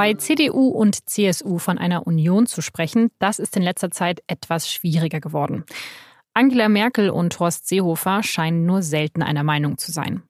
Bei 0.00 0.14
CDU 0.14 0.68
und 0.68 1.10
CSU 1.10 1.58
von 1.58 1.76
einer 1.76 2.06
Union 2.06 2.46
zu 2.46 2.62
sprechen, 2.62 3.10
das 3.18 3.38
ist 3.38 3.54
in 3.58 3.62
letzter 3.62 3.90
Zeit 3.90 4.22
etwas 4.28 4.72
schwieriger 4.72 5.20
geworden. 5.20 5.66
Angela 6.32 6.70
Merkel 6.70 7.10
und 7.10 7.38
Horst 7.38 7.68
Seehofer 7.68 8.22
scheinen 8.22 8.64
nur 8.64 8.80
selten 8.80 9.22
einer 9.22 9.42
Meinung 9.42 9.76
zu 9.76 9.92
sein. 9.92 10.22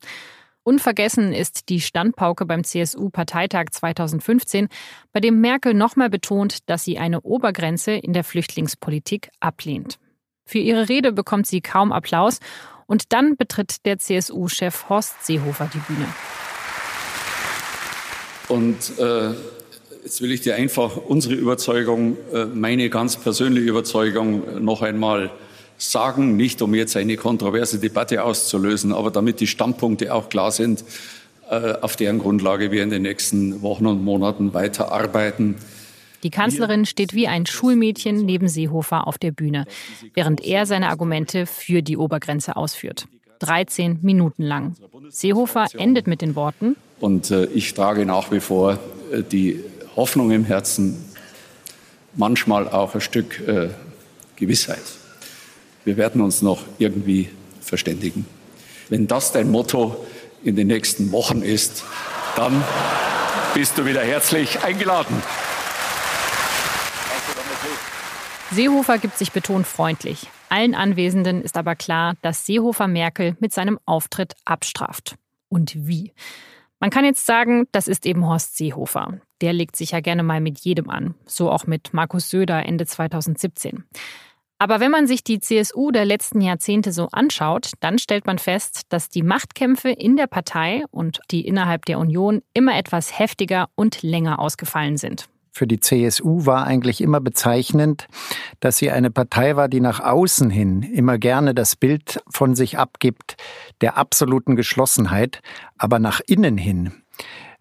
Unvergessen 0.64 1.32
ist 1.32 1.68
die 1.68 1.80
Standpauke 1.80 2.46
beim 2.46 2.64
CSU-Parteitag 2.64 3.66
2015, 3.70 4.66
bei 5.12 5.20
dem 5.20 5.40
Merkel 5.40 5.72
nochmal 5.72 6.10
betont, 6.10 6.68
dass 6.68 6.82
sie 6.82 6.98
eine 6.98 7.20
Obergrenze 7.20 7.92
in 7.92 8.12
der 8.12 8.24
Flüchtlingspolitik 8.24 9.30
ablehnt. 9.38 10.00
Für 10.46 10.58
ihre 10.58 10.88
Rede 10.88 11.12
bekommt 11.12 11.46
sie 11.46 11.60
kaum 11.60 11.92
Applaus 11.92 12.40
und 12.88 13.12
dann 13.12 13.36
betritt 13.36 13.86
der 13.86 13.98
CSU-Chef 13.98 14.88
Horst 14.88 15.24
Seehofer 15.24 15.70
die 15.72 15.78
Bühne. 15.78 16.08
Und 18.48 18.98
äh, 18.98 19.32
jetzt 20.02 20.20
will 20.22 20.32
ich 20.32 20.40
dir 20.40 20.54
einfach 20.54 20.96
unsere 20.96 21.34
Überzeugung, 21.34 22.16
äh, 22.32 22.44
meine 22.46 22.90
ganz 22.90 23.16
persönliche 23.16 23.68
Überzeugung 23.68 24.64
noch 24.64 24.82
einmal 24.82 25.30
sagen, 25.78 26.36
nicht 26.36 26.60
um 26.62 26.74
jetzt 26.74 26.96
eine 26.96 27.16
kontroverse 27.16 27.78
Debatte 27.78 28.24
auszulösen, 28.24 28.92
aber 28.92 29.10
damit 29.10 29.40
die 29.40 29.46
Standpunkte 29.46 30.14
auch 30.14 30.28
klar 30.28 30.52
sind, 30.52 30.84
äh, 31.50 31.74
auf 31.80 31.96
deren 31.96 32.18
Grundlage 32.18 32.70
wir 32.70 32.82
in 32.82 32.90
den 32.90 33.02
nächsten 33.02 33.62
Wochen 33.62 33.86
und 33.86 34.04
Monaten 34.04 34.54
weiterarbeiten. 34.54 35.56
Die 36.22 36.30
Kanzlerin 36.30 36.84
steht 36.84 37.14
wie 37.14 37.28
ein 37.28 37.46
Schulmädchen 37.46 38.26
neben 38.26 38.46
Seehofer 38.46 39.06
auf 39.06 39.16
der 39.16 39.32
Bühne, 39.32 39.64
während 40.12 40.44
er 40.44 40.66
seine 40.66 40.90
Argumente 40.90 41.46
für 41.46 41.82
die 41.82 41.96
Obergrenze 41.96 42.56
ausführt. 42.56 43.06
13 43.38 44.00
Minuten 44.02 44.42
lang. 44.42 44.76
Seehofer 45.08 45.66
endet 45.78 46.06
mit 46.06 46.20
den 46.20 46.36
Worten. 46.36 46.76
Und 47.00 47.30
äh, 47.30 47.46
ich 47.46 47.72
trage 47.72 48.04
nach 48.04 48.30
wie 48.30 48.40
vor 48.40 48.78
äh, 49.10 49.22
die 49.22 49.60
Hoffnung 49.96 50.30
im 50.30 50.44
Herzen, 50.44 51.04
manchmal 52.14 52.68
auch 52.68 52.94
ein 52.94 53.00
Stück 53.00 53.40
äh, 53.46 53.70
Gewissheit. 54.36 54.82
Wir 55.84 55.96
werden 55.96 56.20
uns 56.20 56.42
noch 56.42 56.64
irgendwie 56.78 57.30
verständigen. 57.60 58.26
Wenn 58.88 59.06
das 59.06 59.32
dein 59.32 59.50
Motto 59.50 60.04
in 60.42 60.56
den 60.56 60.66
nächsten 60.66 61.12
Wochen 61.12 61.42
ist, 61.42 61.84
dann 62.36 62.64
bist 63.54 63.78
du 63.78 63.86
wieder 63.86 64.02
herzlich 64.02 64.62
eingeladen. 64.62 65.22
Seehofer 68.52 68.98
gibt 68.98 69.16
sich 69.16 69.30
betont 69.30 69.66
freundlich. 69.66 70.26
Allen 70.48 70.74
Anwesenden 70.74 71.42
ist 71.42 71.56
aber 71.56 71.76
klar, 71.76 72.14
dass 72.22 72.46
Seehofer 72.46 72.88
Merkel 72.88 73.36
mit 73.38 73.52
seinem 73.52 73.78
Auftritt 73.86 74.34
abstraft. 74.44 75.14
Und 75.48 75.72
wie? 75.86 76.12
Man 76.80 76.90
kann 76.90 77.04
jetzt 77.04 77.26
sagen, 77.26 77.68
das 77.70 77.86
ist 77.86 78.06
eben 78.06 78.26
Horst 78.26 78.56
Seehofer. 78.56 79.20
Der 79.40 79.52
legt 79.52 79.76
sich 79.76 79.92
ja 79.92 80.00
gerne 80.00 80.22
mal 80.22 80.40
mit 80.40 80.60
jedem 80.60 80.90
an. 80.90 81.14
So 81.26 81.50
auch 81.50 81.66
mit 81.66 81.92
Markus 81.92 82.30
Söder 82.30 82.64
Ende 82.66 82.86
2017. 82.86 83.84
Aber 84.58 84.78
wenn 84.78 84.90
man 84.90 85.06
sich 85.06 85.24
die 85.24 85.40
CSU 85.40 85.90
der 85.90 86.04
letzten 86.04 86.42
Jahrzehnte 86.42 86.92
so 86.92 87.08
anschaut, 87.12 87.72
dann 87.80 87.98
stellt 87.98 88.26
man 88.26 88.38
fest, 88.38 88.82
dass 88.90 89.08
die 89.08 89.22
Machtkämpfe 89.22 89.88
in 89.88 90.16
der 90.16 90.26
Partei 90.26 90.84
und 90.90 91.20
die 91.30 91.46
innerhalb 91.46 91.86
der 91.86 91.98
Union 91.98 92.42
immer 92.52 92.76
etwas 92.76 93.18
heftiger 93.18 93.70
und 93.74 94.02
länger 94.02 94.38
ausgefallen 94.38 94.98
sind 94.98 95.28
für 95.52 95.66
die 95.66 95.80
CSU 95.80 96.46
war 96.46 96.66
eigentlich 96.66 97.00
immer 97.00 97.20
bezeichnend, 97.20 98.06
dass 98.60 98.78
sie 98.78 98.90
eine 98.90 99.10
Partei 99.10 99.56
war, 99.56 99.68
die 99.68 99.80
nach 99.80 100.00
außen 100.00 100.48
hin 100.50 100.82
immer 100.82 101.18
gerne 101.18 101.54
das 101.54 101.76
Bild 101.76 102.22
von 102.28 102.54
sich 102.54 102.78
abgibt 102.78 103.36
der 103.80 103.96
absoluten 103.96 104.56
Geschlossenheit, 104.56 105.42
aber 105.76 105.98
nach 105.98 106.20
innen 106.26 106.56
hin 106.56 106.92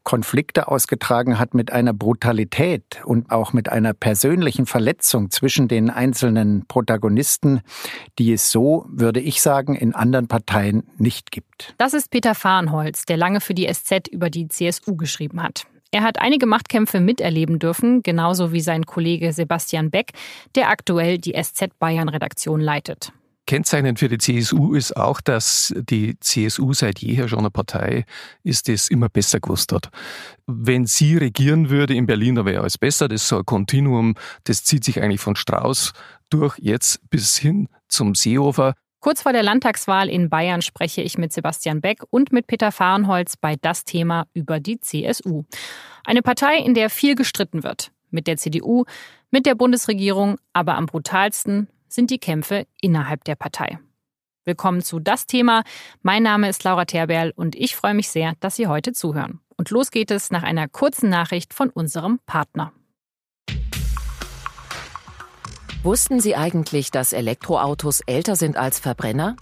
Konflikte 0.04 0.68
ausgetragen 0.68 1.40
hat 1.40 1.54
mit 1.54 1.72
einer 1.72 1.94
Brutalität 1.94 3.02
und 3.06 3.32
auch 3.32 3.54
mit 3.54 3.70
einer 3.70 3.94
persönlichen 3.94 4.66
Verletzung 4.66 5.30
zwischen 5.30 5.68
den 5.68 5.90
einzelnen 5.90 6.66
Protagonisten, 6.68 7.62
die 8.18 8.34
es 8.34 8.52
so, 8.52 8.86
würde 8.90 9.20
ich 9.20 9.42
sagen, 9.42 9.76
in 9.76 9.94
anderen 9.94 10.28
Parteien 10.28 10.84
nicht 10.98 11.32
gibt. 11.32 11.76
Das 11.78 11.94
ist 11.94 12.10
Peter 12.12 12.36
Fahrenholz, 12.36 13.06
der 13.06 13.18
lange 13.18 13.42
für 13.42 13.54
die 13.54 13.72
SZ 13.72 14.08
über 14.10 14.30
die 14.30 14.48
CSU 14.48 14.96
geschrieben 14.96 15.44
hat. 15.44 15.66
Er 15.92 16.04
hat 16.04 16.20
einige 16.20 16.46
Machtkämpfe 16.46 17.00
miterleben 17.00 17.58
dürfen, 17.58 18.04
genauso 18.04 18.52
wie 18.54 18.62
sein 18.62 18.86
Kollege 18.86 19.34
Sebastian 19.34 19.90
Beck, 19.90 20.12
der 20.56 20.70
aktuell 20.70 21.18
die 21.18 21.34
SZ 21.34 21.80
Bayern 21.80 22.10
Redaktion 22.10 22.62
leitet. 22.62 23.12
Kennzeichnend 23.50 23.98
für 23.98 24.10
die 24.10 24.20
CSU 24.20 24.76
ist 24.76 24.96
auch, 24.96 25.22
dass 25.22 25.74
die 25.76 26.20
CSU 26.20 26.72
seit 26.74 27.00
jeher 27.00 27.28
schon 27.28 27.40
eine 27.40 27.50
Partei 27.50 28.06
ist, 28.44 28.68
die 28.68 28.74
es 28.74 28.92
immer 28.92 29.10
besser 29.10 29.40
gewusst 29.40 29.74
hat. 29.74 29.90
Wenn 30.46 30.86
sie 30.86 31.18
regieren 31.18 31.72
würde 31.72 31.96
in 31.96 32.06
Berlin, 32.06 32.36
dann 32.36 32.46
wäre 32.46 32.62
alles 32.62 32.78
besser. 32.78 33.08
Das 33.08 33.24
ist 33.24 33.28
so 33.28 33.40
ein 33.40 33.46
Kontinuum, 33.46 34.14
das 34.44 34.64
zieht 34.64 34.84
sich 34.84 35.02
eigentlich 35.02 35.20
von 35.20 35.36
Strauß 35.36 35.94
durch 36.30 36.60
jetzt 36.60 37.00
bis 37.10 37.40
hin 37.40 37.70
zum 37.88 38.14
Seehofer. 38.14 38.76
Kurz 39.00 39.24
vor 39.24 39.34
der 39.34 39.42
Landtagswahl 39.42 40.10
in 40.10 40.30
Bayern 40.30 40.62
spreche 40.62 41.02
ich 41.02 41.18
mit 41.18 41.34
Sebastian 41.34 41.82
Beck 41.82 42.04
und 42.12 42.32
mit 42.32 42.46
Peter 42.46 42.72
Fahrenholz 42.72 43.36
bei 43.36 43.56
Das 43.56 43.84
Thema 43.84 44.28
über 44.36 44.60
die 44.60 44.80
CSU. 44.80 45.46
Eine 46.06 46.22
Partei, 46.22 46.58
in 46.58 46.76
der 46.76 46.92
viel 46.92 47.16
gestritten 47.16 47.64
wird. 47.64 47.92
Mit 48.12 48.28
der 48.28 48.38
CDU, 48.38 48.86
mit 49.32 49.48
der 49.48 49.56
Bundesregierung, 49.56 50.38
aber 50.54 50.76
am 50.76 50.86
brutalsten 50.86 51.68
sind 51.90 52.12
die 52.12 52.20
Kämpfe 52.20 52.66
innerhalb 52.82 53.24
der 53.24 53.36
Partei. 53.36 53.80
Willkommen 54.46 54.82
zu 54.82 55.00
Das 55.00 55.28
Thema. 55.28 55.64
Mein 56.02 56.24
Name 56.24 56.50
ist 56.50 56.64
Laura 56.64 56.86
Terberl 56.86 57.34
und 57.36 57.56
ich 57.56 57.76
freue 57.76 57.94
mich 57.94 58.10
sehr, 58.10 58.34
dass 58.40 58.56
Sie 58.56 58.68
heute 58.68 58.94
zuhören. 58.94 59.42
Und 59.58 59.70
los 59.70 59.92
geht 59.92 60.12
es 60.12 60.32
nach 60.32 60.44
einer 60.44 60.68
kurzen 60.68 61.10
Nachricht 61.10 61.54
von 61.54 61.70
unserem 61.70 62.20
Partner. 62.26 62.72
Wussten 65.84 66.20
Sie 66.20 66.36
eigentlich, 66.36 66.92
dass 66.92 67.14
Elektroautos 67.14 68.02
älter 68.06 68.36
sind 68.36 68.58
als 68.58 68.80
Verbrenner 68.80 69.36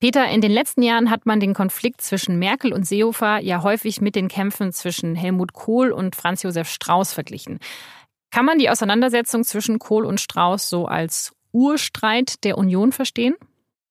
Peter, 0.00 0.26
in 0.26 0.40
den 0.40 0.50
letzten 0.50 0.82
Jahren 0.82 1.10
hat 1.10 1.26
man 1.26 1.38
den 1.38 1.54
Konflikt 1.54 2.00
zwischen 2.00 2.40
Merkel 2.40 2.72
und 2.72 2.88
Seehofer 2.88 3.38
ja 3.38 3.62
häufig 3.62 4.00
mit 4.00 4.16
den 4.16 4.26
Kämpfen 4.26 4.72
zwischen 4.72 5.14
Helmut 5.14 5.52
Kohl 5.52 5.92
und 5.92 6.16
Franz 6.16 6.42
Josef 6.42 6.68
Strauß 6.68 7.12
verglichen. 7.12 7.60
Kann 8.32 8.46
man 8.46 8.58
die 8.58 8.68
Auseinandersetzung 8.68 9.44
zwischen 9.44 9.78
Kohl 9.78 10.04
und 10.04 10.20
Strauß 10.20 10.68
so 10.68 10.86
als 10.86 11.36
Urstreit 11.52 12.42
der 12.42 12.58
Union 12.58 12.90
verstehen? 12.90 13.36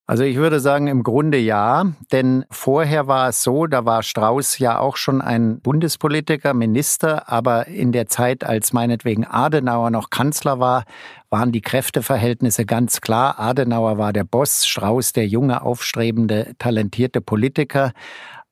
Also 0.09 0.23
ich 0.23 0.37
würde 0.37 0.59
sagen, 0.59 0.87
im 0.87 1.03
Grunde 1.03 1.37
ja, 1.37 1.85
denn 2.11 2.43
vorher 2.49 3.05
war 3.05 3.29
es 3.29 3.43
so, 3.43 3.67
da 3.67 3.85
war 3.85 4.01
Strauß 4.01 4.57
ja 4.57 4.79
auch 4.79 4.97
schon 4.97 5.21
ein 5.21 5.59
Bundespolitiker, 5.59 6.55
Minister, 6.55 7.29
aber 7.31 7.67
in 7.67 7.91
der 7.91 8.07
Zeit, 8.07 8.43
als 8.43 8.73
meinetwegen 8.73 9.23
Adenauer 9.23 9.91
noch 9.91 10.09
Kanzler 10.09 10.59
war, 10.59 10.85
waren 11.29 11.51
die 11.51 11.61
Kräfteverhältnisse 11.61 12.65
ganz 12.65 13.01
klar. 13.01 13.39
Adenauer 13.39 13.99
war 13.99 14.11
der 14.11 14.23
Boss, 14.23 14.65
Strauß 14.65 15.13
der 15.13 15.27
junge, 15.27 15.61
aufstrebende, 15.61 16.55
talentierte 16.57 17.21
Politiker. 17.21 17.91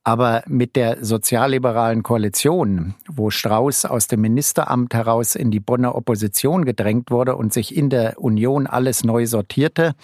Aber 0.03 0.44
mit 0.45 0.75
der 0.75 1.03
sozialliberalen 1.03 2.03
Koalition, 2.03 2.94
wo 3.10 3.31
Strauß 3.31 3.86
aus 3.86 4.06
dem 4.06 4.21
Ministeramt 4.21 4.94
heraus 4.94 5.33
in 5.33 5.50
die 5.50 5.60
Bonner 5.60 5.95
Opposition 5.95 6.65
gedrängt 6.65 7.10
wurde 7.10 7.36
und 7.36 7.51
sich 7.51 7.75
in 7.75 7.89
der 7.89 8.19
Union 8.19 8.68
alles 8.68 9.03
neu 9.03 9.25
sortierte, 9.25 9.95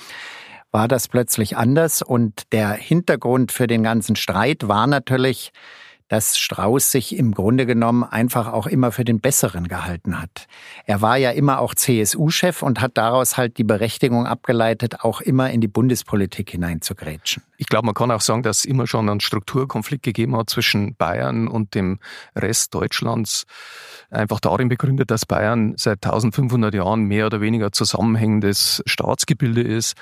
war 0.74 0.90
das 0.90 1.08
plötzlich 1.08 1.56
anders. 1.56 2.02
Und 2.02 2.52
der 2.52 2.72
Hintergrund 2.72 3.54
für 3.54 3.68
den 3.68 3.84
ganzen 3.84 4.18
Streit 4.18 4.68
war 4.68 4.88
natürlich, 4.88 5.54
dass 6.10 6.38
Strauß 6.38 6.92
sich 6.92 7.16
im 7.16 7.34
Grunde 7.34 7.66
genommen 7.66 8.04
einfach 8.04 8.52
auch 8.52 8.68
immer 8.68 8.92
für 8.92 9.06
den 9.06 9.20
Besseren 9.20 9.68
gehalten 9.68 10.22
hat. 10.22 10.48
Er 10.86 11.02
war 11.02 11.18
ja 11.18 11.31
immer 11.31 11.60
auch 11.60 11.74
CSU-Chef 11.74 12.62
und 12.62 12.81
hat 12.81 12.98
daraus 12.98 13.38
halt 13.38 13.58
die 13.58 13.64
Berechtigung 13.64 14.28
abgeleitet, 14.28 15.02
auch 15.02 15.22
immer 15.22 15.50
in 15.50 15.62
die 15.62 15.68
Bundespolitik 15.68 16.52
hineinzugrätschen. 16.52 17.44
Ich 17.63 17.69
glaube, 17.69 17.86
man 17.86 17.95
kann 17.95 18.12
auch 18.12 18.19
sagen, 18.19 18.44
dass 18.44 18.57
es 18.57 18.65
immer 18.65 18.88
schon 18.88 19.07
einen 19.07 19.21
Strukturkonflikt 19.21 20.04
gegeben 20.04 20.36
hat 20.36 20.50
zwischen 20.50 20.95
Bayern 20.98 21.48
und 21.48 21.75
dem 21.75 22.00
Rest 22.36 22.75
Deutschlands. 22.75 23.45
Einfach 24.12 24.42
darin 24.42 24.68
begründet, 24.68 25.10
dass 25.10 25.25
Bayern 25.25 25.74
seit 25.77 26.06
1500 26.06 26.74
Jahren 26.74 27.06
mehr 27.06 27.25
oder 27.25 27.39
weniger 27.39 27.71
zusammenhängendes 27.71 28.83
Staatsgebilde 28.86 29.62
ist 29.62 29.95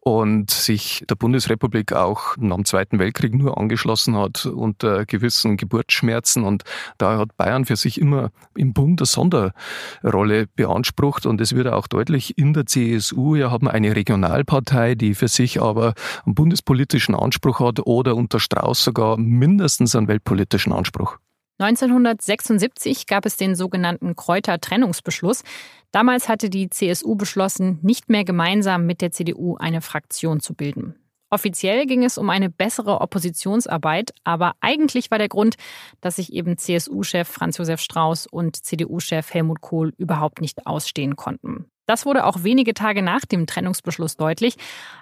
und 0.00 0.50
sich 0.50 1.04
der 1.10 1.16
Bundesrepublik 1.16 1.92
auch 1.92 2.36
nach 2.38 2.54
dem 2.54 2.64
Zweiten 2.64 2.98
Weltkrieg 2.98 3.34
nur 3.34 3.58
angeschlossen 3.58 4.16
hat 4.16 4.46
unter 4.46 5.04
gewissen 5.04 5.56
Geburtsschmerzen. 5.56 6.44
Und 6.44 6.62
da 6.96 7.18
hat 7.18 7.36
Bayern 7.36 7.64
für 7.64 7.76
sich 7.76 8.00
immer 8.00 8.30
im 8.56 8.72
Bund 8.72 9.00
eine 9.00 9.06
Sonderrolle 9.06 10.46
beansprucht. 10.54 11.26
Und 11.26 11.40
es 11.40 11.54
wird 11.54 11.66
auch 11.66 11.88
deutlich 11.88 12.38
in 12.38 12.54
der 12.54 12.64
CSU, 12.64 13.34
ja, 13.34 13.50
haben 13.50 13.68
eine 13.68 13.94
Regionalpartei, 13.96 14.94
die 14.94 15.14
für 15.14 15.28
sich 15.28 15.60
aber 15.60 15.94
einen 16.24 16.34
bundespolitischen 16.34 17.07
Anspruch 17.14 17.60
hat 17.60 17.80
oder 17.86 18.16
unter 18.16 18.40
Strauß 18.40 18.82
sogar 18.82 19.16
mindestens 19.16 19.94
einen 19.94 20.08
weltpolitischen 20.08 20.72
Anspruch. 20.72 21.18
1976 21.60 23.06
gab 23.06 23.26
es 23.26 23.36
den 23.36 23.56
sogenannten 23.56 24.14
Kräuter 24.14 24.60
Trennungsbeschluss. 24.60 25.42
Damals 25.90 26.28
hatte 26.28 26.50
die 26.50 26.70
CSU 26.70 27.16
beschlossen, 27.16 27.80
nicht 27.82 28.08
mehr 28.08 28.24
gemeinsam 28.24 28.86
mit 28.86 29.00
der 29.00 29.10
CDU 29.10 29.56
eine 29.56 29.80
Fraktion 29.80 30.38
zu 30.40 30.54
bilden. 30.54 30.94
Offiziell 31.30 31.84
ging 31.86 32.04
es 32.04 32.16
um 32.16 32.30
eine 32.30 32.48
bessere 32.48 33.00
Oppositionsarbeit, 33.00 34.12
aber 34.24 34.54
eigentlich 34.60 35.10
war 35.10 35.18
der 35.18 35.28
Grund, 35.28 35.56
dass 36.00 36.16
sich 36.16 36.32
eben 36.32 36.56
CSU-Chef 36.56 37.28
Franz 37.28 37.58
Josef 37.58 37.80
Strauß 37.80 38.26
und 38.28 38.56
CDU-Chef 38.56 39.34
Helmut 39.34 39.60
Kohl 39.60 39.92
überhaupt 39.98 40.40
nicht 40.40 40.66
ausstehen 40.66 41.16
konnten. 41.16 41.66
Das 41.88 42.04
wurde 42.04 42.26
auch 42.26 42.44
wenige 42.44 42.74
Tage 42.74 43.00
nach 43.00 43.22
dem 43.22 43.46
Trennungsbeschluss 43.46 44.18
deutlich, 44.18 44.56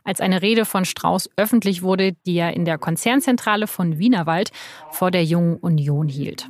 als 0.05 0.21
eine 0.21 0.41
Rede 0.41 0.65
von 0.65 0.85
Strauß 0.85 1.31
öffentlich 1.37 1.83
wurde, 1.83 2.13
die 2.27 2.37
er 2.37 2.55
in 2.55 2.65
der 2.65 2.79
Konzernzentrale 2.79 3.67
von 3.67 3.99
Wienerwald 3.99 4.53
vor 4.93 5.11
der 5.11 5.25
Jungen 5.25 5.57
Union 5.57 6.07
hielt. 6.07 6.49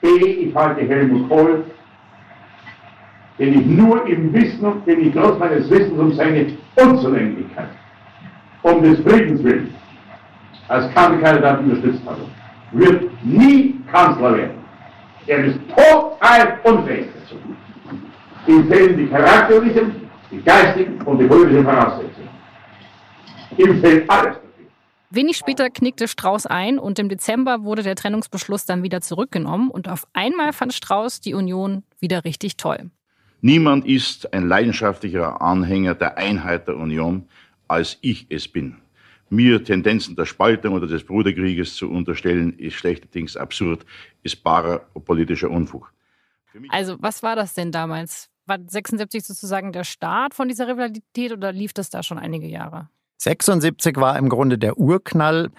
Ich 0.00 0.54
halte 0.54 0.86
Helmut 0.86 1.28
Kohl, 1.28 1.64
den 3.40 3.60
ich 3.60 3.66
nur 3.66 4.06
im 4.06 4.32
Wissen, 4.32 4.84
den 4.86 5.08
ich 5.08 5.12
trotz 5.12 5.40
meines 5.40 5.68
Wissens 5.68 5.98
um 5.98 6.12
seine 6.14 6.46
Unzulänglichkeit, 6.76 7.70
um 8.62 8.80
des 8.80 9.00
Friedens 9.00 9.42
willen, 9.42 9.74
als 10.68 10.94
Kanzlerkandidat 10.94 11.58
unterstützt 11.58 12.02
habe, 12.06 12.22
wird 12.70 13.10
nie 13.24 13.74
Kanzler 13.90 14.36
werden. 14.36 14.58
Er 15.26 15.46
ist 15.46 15.58
total 15.68 16.60
unfähig 16.62 17.06
dazu. 17.20 17.36
Ihm 18.46 18.68
fehlen 18.68 18.96
die 18.96 19.06
charakterlichen, 19.06 20.08
die 20.30 20.42
geistigen 20.42 21.00
und 21.02 21.18
die 21.18 21.26
politischen 21.26 21.64
Voraussetzungen. 21.64 22.28
Ihm 23.56 23.80
fehlt 23.80 24.10
alles. 24.10 24.36
Wenig 25.12 25.36
später 25.36 25.70
knickte 25.70 26.06
Strauß 26.06 26.46
ein 26.46 26.78
und 26.78 26.98
im 27.00 27.08
Dezember 27.08 27.64
wurde 27.64 27.82
der 27.82 27.96
Trennungsbeschluss 27.96 28.64
dann 28.64 28.84
wieder 28.84 29.00
zurückgenommen 29.00 29.68
und 29.68 29.88
auf 29.88 30.06
einmal 30.12 30.52
fand 30.52 30.72
Strauß 30.72 31.20
die 31.20 31.34
Union 31.34 31.82
wieder 31.98 32.24
richtig 32.24 32.56
toll. 32.56 32.90
Niemand 33.40 33.86
ist 33.86 34.32
ein 34.32 34.46
leidenschaftlicher 34.46 35.42
Anhänger 35.42 35.96
der 35.96 36.16
Einheit 36.16 36.68
der 36.68 36.76
Union, 36.76 37.26
als 37.66 37.98
ich 38.02 38.26
es 38.28 38.46
bin. 38.46 38.76
Mir 39.30 39.64
Tendenzen 39.64 40.14
der 40.14 40.26
Spaltung 40.26 40.74
oder 40.74 40.86
des 40.86 41.04
Bruderkrieges 41.04 41.74
zu 41.74 41.90
unterstellen, 41.90 42.56
ist 42.58 42.74
schlechterdings 42.74 43.36
absurd, 43.36 43.84
ist 44.22 44.42
barer 44.44 44.78
politischer 45.04 45.50
Unfug. 45.50 45.92
Also, 46.68 46.96
was 47.00 47.22
war 47.22 47.34
das 47.34 47.54
denn 47.54 47.72
damals? 47.72 48.29
War 48.50 48.58
76 48.66 49.24
sozusagen 49.24 49.70
der 49.70 49.84
Start 49.84 50.34
von 50.34 50.48
dieser 50.48 50.66
Rivalität 50.66 51.30
oder 51.30 51.52
lief 51.52 51.72
das 51.72 51.88
da 51.88 52.02
schon 52.02 52.18
einige 52.18 52.48
Jahre? 52.48 52.88
76 53.18 53.96
war 53.96 54.18
im 54.18 54.28
Grunde 54.28 54.58
der 54.58 54.76
Urknall. 54.76 55.50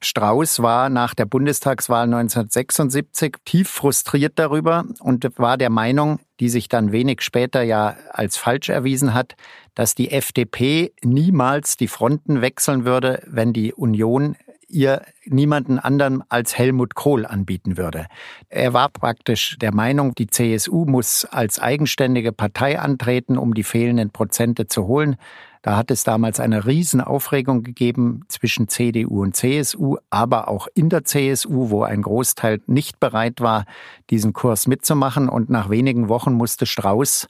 Strauß 0.00 0.62
war 0.62 0.88
nach 0.88 1.12
der 1.12 1.26
Bundestagswahl 1.26 2.04
1976 2.04 3.36
tief 3.44 3.68
frustriert 3.68 4.38
darüber 4.38 4.86
und 5.00 5.28
war 5.36 5.58
der 5.58 5.68
Meinung, 5.68 6.20
die 6.38 6.48
sich 6.48 6.68
dann 6.68 6.92
wenig 6.92 7.20
später 7.20 7.60
ja 7.60 7.96
als 8.10 8.38
falsch 8.38 8.70
erwiesen 8.70 9.12
hat, 9.12 9.34
dass 9.74 9.94
die 9.94 10.10
FDP 10.10 10.94
niemals 11.02 11.76
die 11.76 11.88
Fronten 11.88 12.40
wechseln 12.40 12.86
würde, 12.86 13.22
wenn 13.26 13.52
die 13.52 13.74
Union 13.74 14.34
ihr 14.70 15.02
niemanden 15.26 15.78
anderen 15.78 16.22
als 16.28 16.56
Helmut 16.56 16.94
Kohl 16.94 17.26
anbieten 17.26 17.76
würde. 17.76 18.06
Er 18.48 18.72
war 18.72 18.88
praktisch 18.88 19.56
der 19.58 19.74
Meinung, 19.74 20.14
die 20.14 20.28
CSU 20.28 20.84
muss 20.84 21.24
als 21.24 21.58
eigenständige 21.58 22.32
Partei 22.32 22.78
antreten, 22.78 23.36
um 23.36 23.54
die 23.54 23.64
fehlenden 23.64 24.10
Prozente 24.10 24.66
zu 24.66 24.86
holen. 24.86 25.16
Da 25.62 25.76
hat 25.76 25.90
es 25.90 26.04
damals 26.04 26.40
eine 26.40 26.64
Riesenaufregung 26.64 27.62
gegeben 27.62 28.22
zwischen 28.28 28.68
CDU 28.68 29.22
und 29.22 29.36
CSU, 29.36 29.98
aber 30.08 30.48
auch 30.48 30.68
in 30.74 30.88
der 30.88 31.04
CSU, 31.04 31.68
wo 31.68 31.82
ein 31.82 32.00
Großteil 32.00 32.62
nicht 32.66 32.98
bereit 32.98 33.42
war, 33.42 33.66
diesen 34.08 34.32
Kurs 34.32 34.66
mitzumachen. 34.66 35.28
Und 35.28 35.50
nach 35.50 35.68
wenigen 35.68 36.08
Wochen 36.08 36.32
musste 36.32 36.64
Strauß 36.64 37.28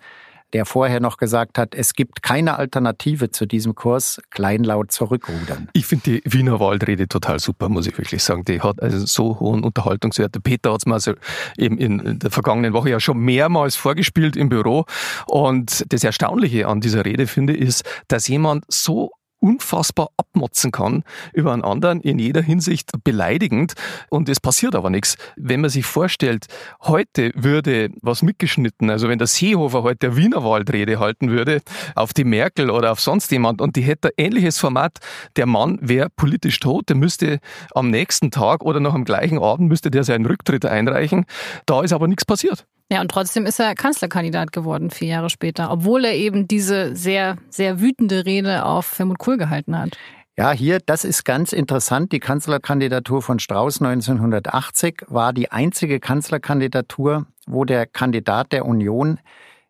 der 0.52 0.66
vorher 0.66 1.00
noch 1.00 1.16
gesagt 1.16 1.58
hat, 1.58 1.74
es 1.74 1.94
gibt 1.94 2.22
keine 2.22 2.58
Alternative 2.58 3.30
zu 3.30 3.46
diesem 3.46 3.74
Kurs, 3.74 4.20
kleinlaut 4.30 4.92
zurückrudern. 4.92 5.68
Ich 5.72 5.86
finde 5.86 6.10
die 6.10 6.22
Wiener 6.24 6.60
Waldrede 6.60 7.08
total 7.08 7.38
super, 7.38 7.68
muss 7.68 7.86
ich 7.86 7.96
wirklich 7.96 8.22
sagen. 8.22 8.44
Die 8.44 8.60
hat 8.60 8.82
also 8.82 9.06
so 9.06 9.40
hohen 9.40 9.64
Unterhaltungswert. 9.64 10.36
Peter 10.42 10.72
hat 10.72 10.80
es 10.80 10.86
mir 10.86 10.94
also 10.94 11.14
eben 11.56 11.78
in 11.78 12.18
der 12.18 12.30
vergangenen 12.30 12.72
Woche 12.72 12.90
ja 12.90 13.00
schon 13.00 13.18
mehrmals 13.18 13.76
vorgespielt 13.76 14.36
im 14.36 14.48
Büro. 14.48 14.84
Und 15.26 15.84
das 15.92 16.04
Erstaunliche 16.04 16.66
an 16.66 16.80
dieser 16.80 17.04
Rede 17.04 17.26
finde 17.26 17.54
ich, 17.54 17.60
ist, 17.60 17.84
dass 18.08 18.26
jemand 18.28 18.64
so 18.68 19.10
unfassbar 19.40 20.10
abmotzen 20.16 20.70
kann 20.70 21.02
über 21.32 21.52
einen 21.52 21.64
anderen, 21.64 22.00
in 22.00 22.18
jeder 22.18 22.42
Hinsicht 22.42 22.90
beleidigend 23.04 23.74
und 24.08 24.28
es 24.28 24.40
passiert 24.40 24.74
aber 24.74 24.90
nichts. 24.90 25.16
Wenn 25.36 25.60
man 25.60 25.70
sich 25.70 25.84
vorstellt, 25.84 26.46
heute 26.82 27.32
würde 27.34 27.90
was 28.02 28.22
mitgeschnitten, 28.22 28.90
also 28.90 29.08
wenn 29.08 29.18
der 29.18 29.26
Seehofer 29.26 29.82
heute 29.82 29.98
der 30.00 30.16
Wienerwaldrede 30.16 30.98
halten 30.98 31.30
würde 31.30 31.62
auf 31.94 32.12
die 32.12 32.24
Merkel 32.24 32.70
oder 32.70 32.92
auf 32.92 33.00
sonst 33.00 33.30
jemand 33.32 33.60
und 33.60 33.76
die 33.76 33.82
hätte 33.82 34.08
ein 34.08 34.26
ähnliches 34.26 34.58
Format, 34.58 34.98
der 35.36 35.46
Mann 35.46 35.78
wäre 35.80 36.10
politisch 36.10 36.60
tot, 36.60 36.88
der 36.88 36.96
müsste 36.96 37.40
am 37.74 37.90
nächsten 37.90 38.30
Tag 38.30 38.62
oder 38.62 38.80
noch 38.80 38.94
am 38.94 39.04
gleichen 39.04 39.38
Abend 39.38 39.68
müsste 39.68 39.90
der 39.90 40.04
seinen 40.04 40.26
Rücktritt 40.26 40.66
einreichen. 40.66 41.26
Da 41.66 41.82
ist 41.82 41.92
aber 41.92 42.08
nichts 42.08 42.24
passiert. 42.24 42.66
Ja, 42.92 43.00
und 43.00 43.10
trotzdem 43.10 43.46
ist 43.46 43.60
er 43.60 43.74
Kanzlerkandidat 43.76 44.50
geworden, 44.52 44.90
vier 44.90 45.08
Jahre 45.08 45.30
später, 45.30 45.70
obwohl 45.70 46.04
er 46.04 46.14
eben 46.14 46.48
diese 46.48 46.96
sehr, 46.96 47.36
sehr 47.48 47.80
wütende 47.80 48.26
Rede 48.26 48.64
auf 48.64 48.98
Helmut 48.98 49.18
Kohl 49.18 49.36
gehalten 49.36 49.78
hat. 49.78 49.96
Ja, 50.36 50.50
hier, 50.52 50.80
das 50.84 51.04
ist 51.04 51.24
ganz 51.24 51.52
interessant. 51.52 52.10
Die 52.12 52.18
Kanzlerkandidatur 52.18 53.22
von 53.22 53.38
Strauß 53.38 53.80
1980 53.80 55.04
war 55.06 55.32
die 55.32 55.52
einzige 55.52 56.00
Kanzlerkandidatur, 56.00 57.26
wo 57.46 57.64
der 57.64 57.86
Kandidat 57.86 58.52
der 58.52 58.66
Union 58.66 59.20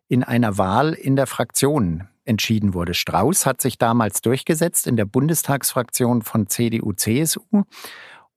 in 0.07 0.23
einer 0.23 0.57
Wahl 0.57 0.93
in 0.93 1.15
der 1.15 1.27
Fraktion 1.27 2.07
entschieden 2.25 2.73
wurde. 2.73 2.93
Strauß 2.93 3.45
hat 3.45 3.61
sich 3.61 3.77
damals 3.77 4.21
durchgesetzt 4.21 4.87
in 4.87 4.95
der 4.95 5.05
Bundestagsfraktion 5.05 6.21
von 6.21 6.47
CDU, 6.47 6.93
CSU 6.93 7.63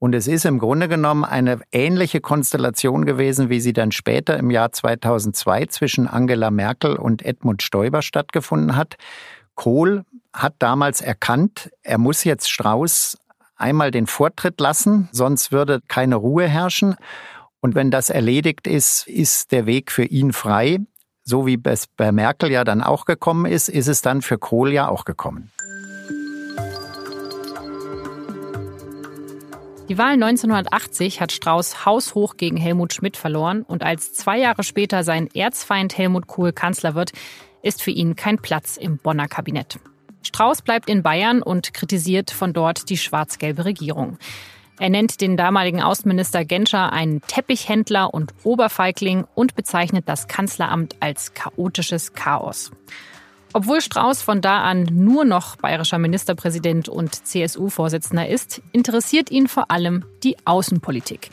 und 0.04 0.14
es 0.14 0.28
ist 0.28 0.44
im 0.44 0.58
Grunde 0.58 0.86
genommen 0.86 1.24
eine 1.24 1.60
ähnliche 1.72 2.20
Konstellation 2.20 3.06
gewesen, 3.06 3.48
wie 3.48 3.58
sie 3.58 3.72
dann 3.72 3.90
später 3.90 4.36
im 4.36 4.50
Jahr 4.50 4.70
2002 4.70 5.64
zwischen 5.64 6.08
Angela 6.08 6.50
Merkel 6.50 6.96
und 6.96 7.24
Edmund 7.24 7.62
Stoiber 7.62 8.02
stattgefunden 8.02 8.76
hat. 8.76 8.96
Kohl 9.54 10.04
hat 10.34 10.56
damals 10.58 11.00
erkannt, 11.00 11.70
er 11.82 11.96
muss 11.96 12.22
jetzt 12.22 12.50
Strauß 12.50 13.16
einmal 13.56 13.90
den 13.92 14.06
Vortritt 14.06 14.60
lassen, 14.60 15.08
sonst 15.10 15.52
würde 15.52 15.80
keine 15.88 16.16
Ruhe 16.16 16.46
herrschen. 16.48 16.96
Und 17.62 17.74
wenn 17.74 17.90
das 17.90 18.10
erledigt 18.10 18.66
ist, 18.66 19.08
ist 19.08 19.52
der 19.52 19.64
Weg 19.64 19.90
für 19.90 20.04
ihn 20.04 20.34
frei. 20.34 20.80
So 21.22 21.46
wie 21.46 21.58
es 21.64 21.86
bei 21.86 22.12
Merkel 22.12 22.50
ja 22.50 22.64
dann 22.64 22.82
auch 22.82 23.06
gekommen 23.06 23.46
ist, 23.46 23.70
ist 23.70 23.88
es 23.88 24.02
dann 24.02 24.20
für 24.20 24.36
Kohl 24.36 24.70
ja 24.70 24.86
auch 24.86 25.06
gekommen. 25.06 25.50
Die 29.90 29.98
Wahl 29.98 30.14
1980 30.14 31.20
hat 31.20 31.30
Strauß 31.30 31.84
haushoch 31.84 32.38
gegen 32.38 32.56
Helmut 32.56 32.94
Schmidt 32.94 33.18
verloren 33.18 33.62
und 33.62 33.82
als 33.82 34.14
zwei 34.14 34.38
Jahre 34.38 34.62
später 34.62 35.04
sein 35.04 35.28
Erzfeind 35.34 35.98
Helmut 35.98 36.26
Kohl 36.26 36.52
Kanzler 36.52 36.94
wird, 36.94 37.12
ist 37.62 37.82
für 37.82 37.90
ihn 37.90 38.16
kein 38.16 38.38
Platz 38.38 38.78
im 38.78 38.96
Bonner 38.96 39.28
Kabinett. 39.28 39.78
Strauß 40.22 40.62
bleibt 40.62 40.88
in 40.88 41.02
Bayern 41.02 41.42
und 41.42 41.74
kritisiert 41.74 42.30
von 42.30 42.54
dort 42.54 42.88
die 42.88 42.96
schwarz-gelbe 42.96 43.66
Regierung. 43.66 44.16
Er 44.80 44.88
nennt 44.88 45.20
den 45.20 45.36
damaligen 45.36 45.82
Außenminister 45.82 46.46
Genscher 46.46 46.90
einen 46.90 47.20
Teppichhändler 47.20 48.12
und 48.12 48.32
Oberfeigling 48.42 49.26
und 49.34 49.54
bezeichnet 49.54 50.08
das 50.08 50.28
Kanzleramt 50.28 50.96
als 51.00 51.34
chaotisches 51.34 52.14
Chaos. 52.14 52.70
Obwohl 53.56 53.80
Strauß 53.80 54.20
von 54.20 54.40
da 54.40 54.62
an 54.62 54.82
nur 54.90 55.24
noch 55.24 55.54
bayerischer 55.54 55.98
Ministerpräsident 55.98 56.88
und 56.88 57.14
CSU-Vorsitzender 57.14 58.28
ist, 58.28 58.60
interessiert 58.72 59.30
ihn 59.30 59.46
vor 59.46 59.70
allem 59.70 60.04
die 60.24 60.36
Außenpolitik. 60.44 61.30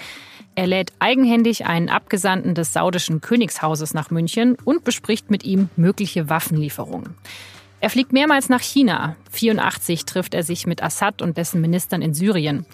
Er 0.54 0.68
lädt 0.68 0.94
eigenhändig 1.00 1.66
einen 1.66 1.90
Abgesandten 1.90 2.54
des 2.54 2.74
saudischen 2.74 3.22
Königshauses 3.22 3.96
nach 3.96 4.12
München 4.12 4.56
und 4.64 4.84
bespricht 4.84 5.32
mit 5.32 5.44
ihm 5.44 5.70
mögliche 5.76 6.30
Waffenlieferungen. 6.30 7.16
Er 7.80 7.90
fliegt 7.90 8.14
mehrmals 8.14 8.50
nach 8.50 8.62
China. 8.62 9.16
84 9.32 10.06
trifft 10.06 10.36
er 10.36 10.44
sich 10.44 10.68
mit 10.68 10.84
Assad 10.84 11.24
und 11.24 11.38
dessen 11.38 11.60
Ministern 11.60 12.04
in 12.04 12.14
Syrien. 12.14 12.68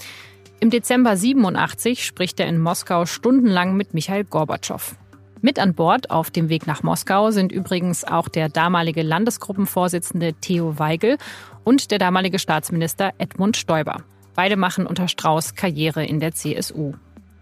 Im 0.60 0.72
Dezember 0.72 1.16
87 1.16 2.06
spricht 2.06 2.42
er 2.42 2.48
in 2.48 2.60
Moskau 2.60 3.06
stundenlang 3.06 3.78
mit 3.78 3.94
Michael 3.94 4.26
Gorbatschow. 4.26 4.98
Mit 5.42 5.60
an 5.60 5.76
Bord 5.76 6.10
auf 6.10 6.32
dem 6.32 6.50
Weg 6.50 6.66
nach 6.66 6.82
Moskau 6.82 7.30
sind 7.30 7.52
übrigens 7.52 8.04
auch 8.04 8.28
der 8.28 8.50
damalige 8.50 9.04
Landesgruppenvorsitzende 9.04 10.34
Theo 10.34 10.80
Weigel 10.80 11.18
und 11.64 11.92
der 11.92 12.00
damalige 12.00 12.40
Staatsminister 12.40 13.14
Edmund 13.20 13.56
Stoiber. 13.56 14.04
Beide 14.34 14.58
machen 14.58 14.88
unter 14.88 15.08
Strauß 15.08 15.56
Karriere 15.56 16.04
in 16.06 16.20
der 16.20 16.34
CSU. 16.34 16.94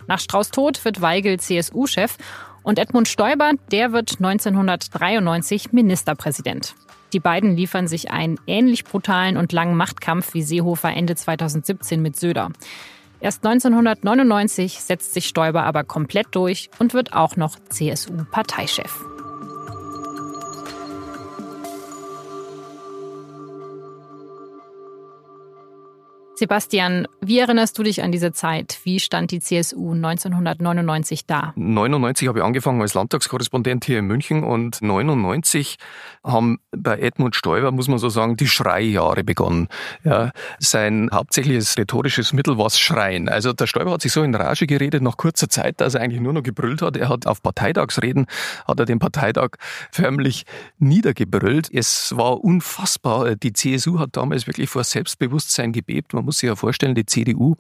Nach 0.08 0.20
Strauß 0.20 0.52
Tod 0.52 0.84
wird 0.84 1.02
Weigel 1.02 1.40
CSU-Chef 1.40 2.18
und 2.64 2.80
Edmund 2.80 3.08
Stoiber, 3.08 3.52
der 3.72 3.94
wird 3.94 4.16
1993 4.18 5.72
Ministerpräsident. 5.72 6.76
Die 7.14 7.20
beiden 7.20 7.56
liefern 7.56 7.88
sich 7.88 8.12
einen 8.12 8.40
ähnlich 8.46 8.84
brutalen 8.84 9.38
und 9.38 9.54
langen 9.54 9.78
Machtkampf 9.78 10.34
wie 10.34 10.42
Seehofer 10.42 10.92
Ende 10.92 11.16
2017 11.16 12.02
mit 12.02 12.18
Söder. 12.18 12.52
Erst 13.26 13.44
1999 13.44 14.82
setzt 14.82 15.16
sich 15.16 15.26
Stoiber 15.26 15.64
aber 15.64 15.84
komplett 15.84 16.28
durch 16.30 16.70
und 16.78 16.94
wird 16.94 17.14
auch 17.14 17.38
noch 17.38 17.58
CSU-Parteichef. 17.70 19.15
Sebastian, 26.38 27.08
wie 27.22 27.40
erinnerst 27.40 27.78
du 27.78 27.84
dich 27.84 28.04
an 28.04 28.12
diese 28.12 28.34
Zeit? 28.34 28.80
Wie 28.84 29.00
stand 29.00 29.32
die 29.32 29.40
CSU 29.40 29.94
1999 29.94 31.26
da? 31.26 31.54
99 31.56 32.28
habe 32.28 32.40
ich 32.40 32.46
angefangen 32.46 32.82
als 32.82 32.94
Landtagskorrespondent 32.94 33.86
hier 33.86 34.00
in 34.00 34.06
München 34.06 34.44
und 34.44 34.82
99 34.82 35.78
haben 36.26 36.60
bei 36.76 37.00
Edmund 37.00 37.38
Stoiber, 37.38 37.72
muss 37.72 37.88
man 37.88 38.00
so 38.00 38.10
sagen, 38.10 38.36
die 38.36 38.48
Schreijahre 38.48 39.24
begonnen. 39.24 39.70
Ja, 40.04 40.32
sein 40.60 41.10
hauptsächliches 41.14 41.78
rhetorisches 41.78 42.34
Mittel 42.34 42.58
war 42.58 42.66
das 42.66 42.82
Schreien. 42.82 43.30
Also 43.30 43.54
der 43.54 43.68
Stoiber 43.68 43.92
hat 43.92 44.02
sich 44.02 44.12
so 44.12 44.22
in 44.22 44.36
Rage 44.36 44.68
geredet 44.68 45.02
nach 45.04 45.16
kurzer 45.16 45.48
Zeit, 45.48 45.80
dass 45.80 45.96
er 45.96 46.02
eigentlich 46.02 46.20
nur 46.20 46.34
noch 46.34 46.44
gebrüllt 46.44 46.82
hat. 46.82 46.98
Er 46.98 47.08
hat 47.08 47.28
auf 47.28 47.42
Parteitagsreden, 47.44 48.26
hat 48.68 48.78
er 48.78 48.86
den 48.86 49.00
Parteitag 49.00 49.52
förmlich 49.90 50.44
niedergebrüllt. 50.80 51.70
Es 51.72 52.14
war 52.18 52.44
unfassbar. 52.44 53.38
Die 53.38 53.54
CSU 53.54 54.00
hat 54.00 54.18
damals 54.18 54.48
wirklich 54.48 54.70
vor 54.70 54.84
Selbstbewusstsein 54.84 55.72
gebebt. 55.72 56.14
Man 56.14 56.25
muss 56.26 56.40
sich 56.40 56.48
ja 56.48 56.56
vorstellen, 56.56 56.96
die 56.96 57.06
CDU 57.06 57.56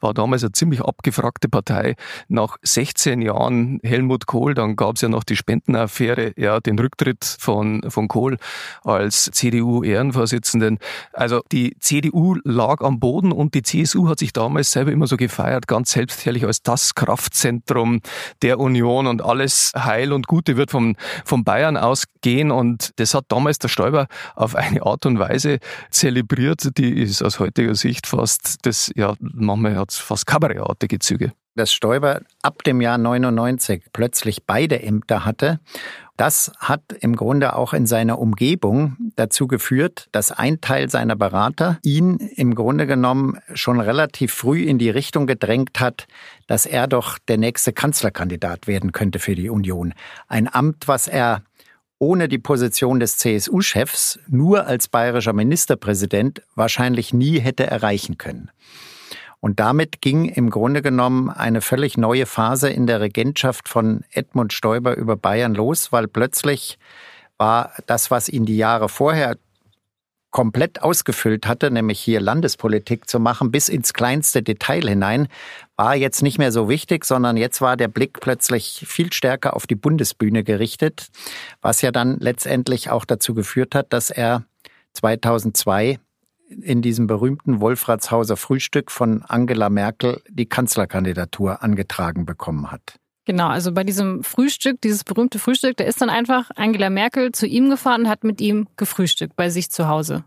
war 0.00 0.14
damals 0.14 0.44
eine 0.44 0.52
ziemlich 0.52 0.82
abgefragte 0.82 1.48
Partei. 1.48 1.96
Nach 2.28 2.56
16 2.62 3.22
Jahren 3.22 3.80
Helmut 3.82 4.26
Kohl, 4.26 4.54
dann 4.54 4.76
gab 4.76 4.96
es 4.96 5.02
ja 5.02 5.08
noch 5.08 5.24
die 5.24 5.36
Spendenaffäre, 5.36 6.32
ja, 6.36 6.60
den 6.60 6.78
Rücktritt 6.78 7.24
von, 7.24 7.82
von 7.88 8.08
Kohl 8.08 8.36
als 8.84 9.30
CDU-Ehrenvorsitzenden. 9.32 10.78
Also 11.12 11.42
die 11.50 11.76
CDU 11.80 12.36
lag 12.44 12.82
am 12.82 13.00
Boden 13.00 13.32
und 13.32 13.54
die 13.54 13.62
CSU 13.62 14.08
hat 14.08 14.18
sich 14.18 14.32
damals 14.32 14.70
selber 14.70 14.92
immer 14.92 15.06
so 15.06 15.16
gefeiert, 15.16 15.66
ganz 15.66 15.92
selbstherrlich 15.92 16.44
als 16.44 16.62
das 16.62 16.94
Kraftzentrum 16.94 18.00
der 18.42 18.58
Union 18.58 19.06
und 19.06 19.22
alles 19.22 19.72
Heil 19.76 20.12
und 20.12 20.26
Gute 20.26 20.56
wird 20.56 20.70
vom, 20.70 20.96
von 21.24 21.44
Bayern 21.44 21.76
ausgehen 21.76 22.50
und 22.50 22.92
das 22.96 23.14
hat 23.14 23.24
damals 23.28 23.58
der 23.58 23.68
Stoiber 23.68 24.06
auf 24.34 24.54
eine 24.54 24.84
Art 24.84 25.06
und 25.06 25.18
Weise 25.18 25.58
zelebriert, 25.90 26.76
die 26.76 27.00
ist 27.00 27.22
aus 27.22 27.40
heutiger 27.40 27.74
Sicht 27.74 28.06
fast, 28.10 28.66
das, 28.66 28.90
ja, 28.94 29.14
manchmal 29.18 29.76
hat 29.76 29.90
es 29.90 29.98
fast 29.98 30.26
kabarettartige 30.26 30.98
Züge. 30.98 31.32
Dass 31.56 31.72
Stoiber 31.72 32.20
ab 32.42 32.62
dem 32.62 32.80
Jahr 32.80 32.96
99 32.96 33.86
plötzlich 33.92 34.44
beide 34.46 34.82
Ämter 34.82 35.24
hatte, 35.24 35.58
das 36.20 36.52
hat 36.58 36.82
im 37.00 37.16
Grunde 37.16 37.56
auch 37.56 37.72
in 37.72 37.86
seiner 37.86 38.18
Umgebung 38.18 38.98
dazu 39.16 39.48
geführt, 39.48 40.08
dass 40.12 40.30
ein 40.32 40.60
Teil 40.60 40.90
seiner 40.90 41.16
Berater 41.16 41.78
ihn 41.82 42.18
im 42.18 42.54
Grunde 42.54 42.86
genommen 42.86 43.38
schon 43.54 43.80
relativ 43.80 44.32
früh 44.34 44.62
in 44.64 44.78
die 44.78 44.90
Richtung 44.90 45.26
gedrängt 45.26 45.80
hat, 45.80 46.06
dass 46.46 46.66
er 46.66 46.88
doch 46.88 47.18
der 47.18 47.38
nächste 47.38 47.72
Kanzlerkandidat 47.72 48.66
werden 48.66 48.92
könnte 48.92 49.18
für 49.18 49.34
die 49.34 49.48
Union. 49.48 49.94
Ein 50.28 50.46
Amt, 50.52 50.88
was 50.88 51.08
er 51.08 51.42
ohne 52.00 52.28
die 52.28 52.38
Position 52.38 52.98
des 52.98 53.18
CSU-Chefs 53.18 54.18
nur 54.26 54.66
als 54.66 54.88
bayerischer 54.88 55.34
Ministerpräsident 55.34 56.42
wahrscheinlich 56.56 57.12
nie 57.12 57.38
hätte 57.38 57.66
erreichen 57.66 58.18
können. 58.18 58.50
Und 59.38 59.60
damit 59.60 60.00
ging 60.00 60.24
im 60.24 60.50
Grunde 60.50 60.82
genommen 60.82 61.30
eine 61.30 61.60
völlig 61.60 61.96
neue 61.96 62.26
Phase 62.26 62.68
in 62.68 62.86
der 62.86 63.00
Regentschaft 63.00 63.68
von 63.68 64.02
Edmund 64.10 64.52
Stoiber 64.52 64.96
über 64.96 65.16
Bayern 65.16 65.54
los, 65.54 65.92
weil 65.92 66.08
plötzlich 66.08 66.78
war 67.38 67.72
das, 67.86 68.10
was 68.10 68.28
ihn 68.28 68.44
die 68.44 68.56
Jahre 68.56 68.88
vorher 68.88 69.36
komplett 70.30 70.82
ausgefüllt 70.82 71.46
hatte, 71.46 71.70
nämlich 71.70 72.00
hier 72.00 72.20
Landespolitik 72.20 73.08
zu 73.08 73.18
machen, 73.18 73.50
bis 73.50 73.68
ins 73.68 73.92
kleinste 73.92 74.42
Detail 74.42 74.88
hinein, 74.88 75.28
war 75.76 75.96
jetzt 75.96 76.22
nicht 76.22 76.38
mehr 76.38 76.52
so 76.52 76.68
wichtig, 76.68 77.04
sondern 77.04 77.36
jetzt 77.36 77.60
war 77.60 77.76
der 77.76 77.88
Blick 77.88 78.20
plötzlich 78.20 78.84
viel 78.86 79.12
stärker 79.12 79.54
auf 79.56 79.66
die 79.66 79.74
Bundesbühne 79.74 80.44
gerichtet, 80.44 81.08
was 81.60 81.82
ja 81.82 81.90
dann 81.90 82.18
letztendlich 82.18 82.90
auch 82.90 83.04
dazu 83.04 83.34
geführt 83.34 83.74
hat, 83.74 83.92
dass 83.92 84.10
er 84.10 84.44
2002 84.94 85.98
in 86.48 86.82
diesem 86.82 87.06
berühmten 87.06 87.60
Wolfratshauser 87.60 88.36
Frühstück 88.36 88.90
von 88.90 89.22
Angela 89.22 89.70
Merkel 89.70 90.20
die 90.28 90.46
Kanzlerkandidatur 90.46 91.62
angetragen 91.62 92.26
bekommen 92.26 92.70
hat. 92.70 92.99
Genau, 93.26 93.48
also 93.48 93.72
bei 93.72 93.84
diesem 93.84 94.24
Frühstück, 94.24 94.80
dieses 94.80 95.04
berühmte 95.04 95.38
Frühstück, 95.38 95.76
da 95.76 95.84
ist 95.84 96.00
dann 96.00 96.10
einfach 96.10 96.50
Angela 96.56 96.90
Merkel 96.90 97.32
zu 97.32 97.46
ihm 97.46 97.70
gefahren 97.70 98.02
und 98.02 98.08
hat 98.08 98.24
mit 98.24 98.40
ihm 98.40 98.66
gefrühstückt 98.76 99.36
bei 99.36 99.50
sich 99.50 99.70
zu 99.70 99.88
Hause. 99.88 100.24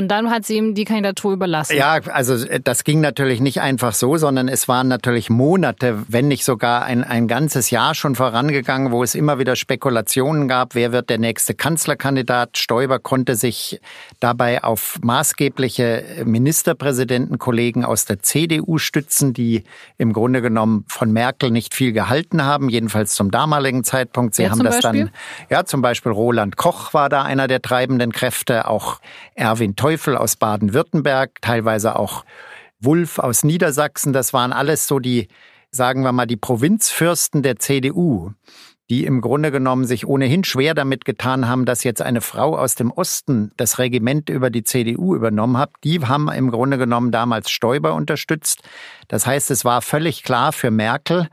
Und 0.00 0.08
dann 0.08 0.30
hat 0.30 0.46
sie 0.46 0.56
ihm 0.56 0.74
die 0.74 0.86
Kandidatur 0.86 1.34
überlassen. 1.34 1.76
Ja, 1.76 2.00
also 2.10 2.32
äh, 2.46 2.58
das 2.58 2.84
ging 2.84 3.02
natürlich 3.02 3.42
nicht 3.42 3.60
einfach 3.60 3.92
so, 3.92 4.16
sondern 4.16 4.48
es 4.48 4.66
waren 4.66 4.88
natürlich 4.88 5.28
Monate, 5.28 6.02
wenn 6.08 6.26
nicht 6.26 6.42
sogar 6.42 6.84
ein, 6.84 7.04
ein 7.04 7.28
ganzes 7.28 7.68
Jahr 7.68 7.94
schon 7.94 8.14
vorangegangen, 8.14 8.92
wo 8.92 9.02
es 9.02 9.14
immer 9.14 9.38
wieder 9.38 9.56
Spekulationen 9.56 10.48
gab, 10.48 10.74
wer 10.74 10.92
wird 10.92 11.10
der 11.10 11.18
nächste 11.18 11.52
Kanzlerkandidat. 11.52 12.56
Stoiber 12.56 12.98
konnte 12.98 13.34
sich 13.34 13.78
dabei 14.20 14.64
auf 14.64 14.98
maßgebliche 15.02 16.22
Ministerpräsidentenkollegen 16.24 17.84
aus 17.84 18.06
der 18.06 18.20
CDU 18.20 18.78
stützen, 18.78 19.34
die 19.34 19.64
im 19.98 20.14
Grunde 20.14 20.40
genommen 20.40 20.86
von 20.88 21.12
Merkel 21.12 21.50
nicht 21.50 21.74
viel 21.74 21.92
gehalten 21.92 22.42
haben, 22.42 22.70
jedenfalls 22.70 23.14
zum 23.14 23.30
damaligen 23.30 23.84
Zeitpunkt. 23.84 24.34
Sie 24.34 24.44
ja, 24.44 24.50
haben 24.50 24.64
das 24.64 24.80
Beispiel? 24.80 25.04
dann, 25.04 25.10
ja, 25.50 25.66
zum 25.66 25.82
Beispiel 25.82 26.12
Roland 26.12 26.56
Koch 26.56 26.94
war 26.94 27.10
da 27.10 27.22
einer 27.22 27.48
der 27.48 27.60
treibenden 27.60 28.12
Kräfte, 28.12 28.66
auch 28.66 28.98
Erwin 29.34 29.76
Teufel 29.90 30.16
aus 30.16 30.36
Baden-Württemberg, 30.36 31.42
teilweise 31.42 31.96
auch 31.96 32.24
Wulff 32.78 33.18
aus 33.18 33.42
Niedersachsen. 33.42 34.12
Das 34.12 34.32
waren 34.32 34.52
alles 34.52 34.86
so 34.86 35.00
die, 35.00 35.26
sagen 35.72 36.04
wir 36.04 36.12
mal, 36.12 36.26
die 36.26 36.36
Provinzfürsten 36.36 37.42
der 37.42 37.56
CDU, 37.56 38.30
die 38.88 39.04
im 39.04 39.20
Grunde 39.20 39.50
genommen 39.50 39.86
sich 39.86 40.06
ohnehin 40.06 40.44
schwer 40.44 40.74
damit 40.74 41.04
getan 41.04 41.48
haben, 41.48 41.64
dass 41.64 41.82
jetzt 41.82 42.02
eine 42.02 42.20
Frau 42.20 42.56
aus 42.56 42.76
dem 42.76 42.92
Osten 42.92 43.50
das 43.56 43.80
Regiment 43.80 44.30
über 44.30 44.48
die 44.48 44.62
CDU 44.62 45.16
übernommen 45.16 45.58
hat. 45.58 45.72
Die 45.82 45.98
haben 46.06 46.28
im 46.28 46.52
Grunde 46.52 46.78
genommen 46.78 47.10
damals 47.10 47.50
Stoiber 47.50 47.94
unterstützt. 47.94 48.62
Das 49.08 49.26
heißt, 49.26 49.50
es 49.50 49.64
war 49.64 49.82
völlig 49.82 50.22
klar 50.22 50.52
für 50.52 50.70
Merkel, 50.70 51.26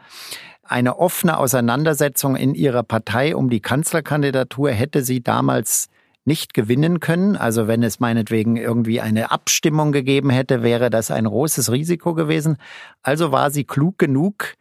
eine 0.63 0.97
offene 0.97 1.37
Auseinandersetzung 1.37 2.35
in 2.35 2.55
ihrer 2.55 2.81
Partei 2.81 3.35
um 3.35 3.51
die 3.51 3.61
Kanzlerkandidatur 3.61 4.71
hätte 4.71 5.03
sie 5.03 5.21
damals 5.21 5.89
nicht 6.27 6.53
gewinnen 6.53 6.99
können. 6.99 7.35
Also 7.35 7.67
wenn 7.67 7.81
es 7.81 7.99
meinetwegen 7.99 8.57
irgendwie 8.57 9.01
eine 9.01 9.31
Abstimmung 9.31 9.91
gegeben 9.91 10.29
hätte, 10.29 10.61
wäre 10.61 10.89
das 10.89 11.09
ein 11.09 11.25
großes 11.25 11.71
Risiko 11.71 12.13
gewesen. 12.13 12.57
Also 13.01 13.31
war 13.31 13.49
sie 13.49 13.63
klug 13.63 13.97
genug, 13.97 14.55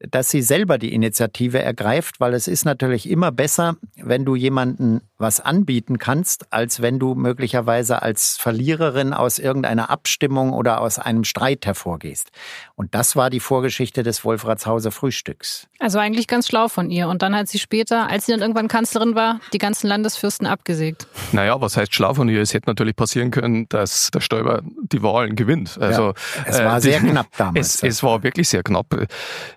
dass 0.00 0.30
sie 0.30 0.42
selber 0.42 0.78
die 0.78 0.94
Initiative 0.94 1.60
ergreift, 1.60 2.20
weil 2.20 2.34
es 2.34 2.46
ist 2.46 2.64
natürlich 2.64 3.08
immer 3.10 3.32
besser, 3.32 3.76
wenn 3.96 4.24
du 4.24 4.36
jemanden 4.36 5.00
was 5.18 5.40
anbieten 5.40 5.98
kannst, 5.98 6.52
als 6.52 6.80
wenn 6.80 7.00
du 7.00 7.16
möglicherweise 7.16 8.02
als 8.02 8.36
Verliererin 8.36 9.12
aus 9.12 9.40
irgendeiner 9.40 9.90
Abstimmung 9.90 10.52
oder 10.52 10.80
aus 10.80 11.00
einem 11.00 11.24
Streit 11.24 11.66
hervorgehst. 11.66 12.30
Und 12.76 12.94
das 12.94 13.16
war 13.16 13.28
die 13.28 13.40
Vorgeschichte 13.40 14.04
des 14.04 14.24
Wolfratshauser 14.24 14.92
Frühstücks. 14.92 15.66
Also 15.80 15.98
eigentlich 15.98 16.28
ganz 16.28 16.46
schlau 16.46 16.68
von 16.68 16.90
ihr. 16.90 17.08
Und 17.08 17.22
dann 17.22 17.34
hat 17.34 17.48
sie 17.48 17.58
später, 17.58 18.08
als 18.08 18.26
sie 18.26 18.32
dann 18.32 18.40
irgendwann 18.40 18.68
Kanzlerin 18.68 19.16
war, 19.16 19.40
die 19.52 19.58
ganzen 19.58 19.88
Landesfürsten 19.88 20.46
abgesägt. 20.46 21.08
Naja, 21.32 21.60
was 21.60 21.76
heißt 21.76 21.92
schlau 21.92 22.14
von 22.14 22.28
ihr? 22.28 22.40
Es 22.40 22.54
hätte 22.54 22.70
natürlich 22.70 22.94
passieren 22.94 23.32
können, 23.32 23.68
dass 23.68 24.12
der 24.12 24.20
Stoiber 24.20 24.62
die 24.64 25.02
Wahlen 25.02 25.34
gewinnt. 25.34 25.76
Also, 25.80 26.08
ja, 26.08 26.14
es 26.46 26.58
war 26.60 26.76
äh, 26.76 26.80
sehr 26.80 27.00
knapp 27.00 27.26
damals. 27.36 27.58
Es, 27.58 27.82
es 27.82 28.02
war 28.02 28.22
wirklich 28.22 28.48
sehr 28.48 28.62
knapp. 28.62 28.86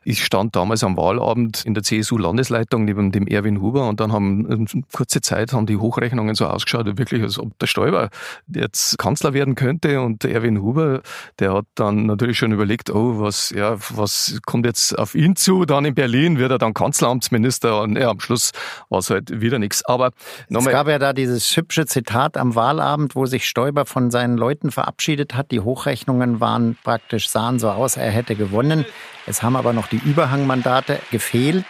Ich 0.03 0.25
stand 0.31 0.55
damals 0.55 0.81
am 0.81 0.95
Wahlabend 0.95 1.65
in 1.65 1.73
der 1.73 1.83
CSU-Landesleitung 1.83 2.85
neben 2.85 3.11
dem 3.11 3.27
Erwin 3.27 3.59
Huber 3.59 3.89
und 3.89 3.99
dann 3.99 4.13
haben 4.13 4.65
kurze 4.93 5.19
Zeit 5.19 5.51
haben 5.51 5.65
die 5.65 5.75
Hochrechnungen 5.75 6.35
so 6.35 6.45
ausgeschaut, 6.45 6.85
wirklich 6.97 7.21
als 7.21 7.37
ob 7.37 7.59
der 7.59 7.67
Stoiber 7.67 8.09
jetzt 8.47 8.97
Kanzler 8.97 9.33
werden 9.33 9.55
könnte 9.55 9.99
und 9.99 10.23
der 10.23 10.31
Erwin 10.31 10.61
Huber, 10.61 11.01
der 11.39 11.53
hat 11.53 11.65
dann 11.75 12.05
natürlich 12.05 12.37
schon 12.37 12.53
überlegt, 12.53 12.89
oh, 12.89 13.19
was, 13.19 13.49
ja, 13.49 13.75
was 13.89 14.39
kommt 14.45 14.65
jetzt 14.65 14.97
auf 14.97 15.15
ihn 15.15 15.35
zu, 15.35 15.65
dann 15.65 15.83
in 15.83 15.95
Berlin 15.95 16.37
wird 16.37 16.51
er 16.51 16.57
dann 16.59 16.73
Kanzleramtsminister 16.73 17.81
und 17.81 17.97
ja, 17.97 18.09
am 18.09 18.21
Schluss 18.21 18.51
war 18.87 18.99
es 18.99 19.09
halt 19.09 19.41
wieder 19.41 19.59
nichts. 19.59 19.83
Aber 19.83 20.11
es 20.47 20.65
gab 20.65 20.87
ja 20.87 20.97
da 20.97 21.11
dieses 21.11 21.57
hübsche 21.57 21.85
Zitat 21.87 22.37
am 22.37 22.55
Wahlabend, 22.55 23.17
wo 23.17 23.25
sich 23.25 23.45
Stoiber 23.45 23.85
von 23.85 24.11
seinen 24.11 24.37
Leuten 24.37 24.71
verabschiedet 24.71 25.35
hat. 25.35 25.51
Die 25.51 25.59
Hochrechnungen 25.59 26.39
waren 26.39 26.77
praktisch, 26.85 27.27
sahen 27.27 27.59
so 27.59 27.69
aus, 27.69 27.97
er 27.97 28.11
hätte 28.11 28.35
gewonnen. 28.35 28.85
Es 29.27 29.43
haben 29.43 29.55
aber 29.55 29.73
noch 29.73 29.87
die 29.87 30.01
Überhangmandate 30.21 30.99
gefehlt. 31.09 31.65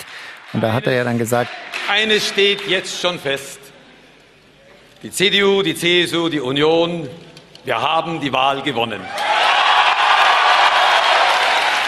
Und 0.51 0.61
da 0.61 0.73
hat 0.73 0.85
er 0.85 0.93
ja 0.93 1.03
dann 1.05 1.17
gesagt, 1.17 1.49
eines 1.89 2.27
steht 2.27 2.67
jetzt 2.67 2.99
schon 2.99 3.17
fest. 3.17 3.59
Die 5.03 5.09
CDU, 5.09 5.61
die 5.61 5.73
CSU, 5.73 6.27
die 6.27 6.41
Union, 6.41 7.07
wir 7.63 7.81
haben 7.81 8.19
die 8.19 8.33
Wahl 8.33 8.61
gewonnen. 8.61 8.99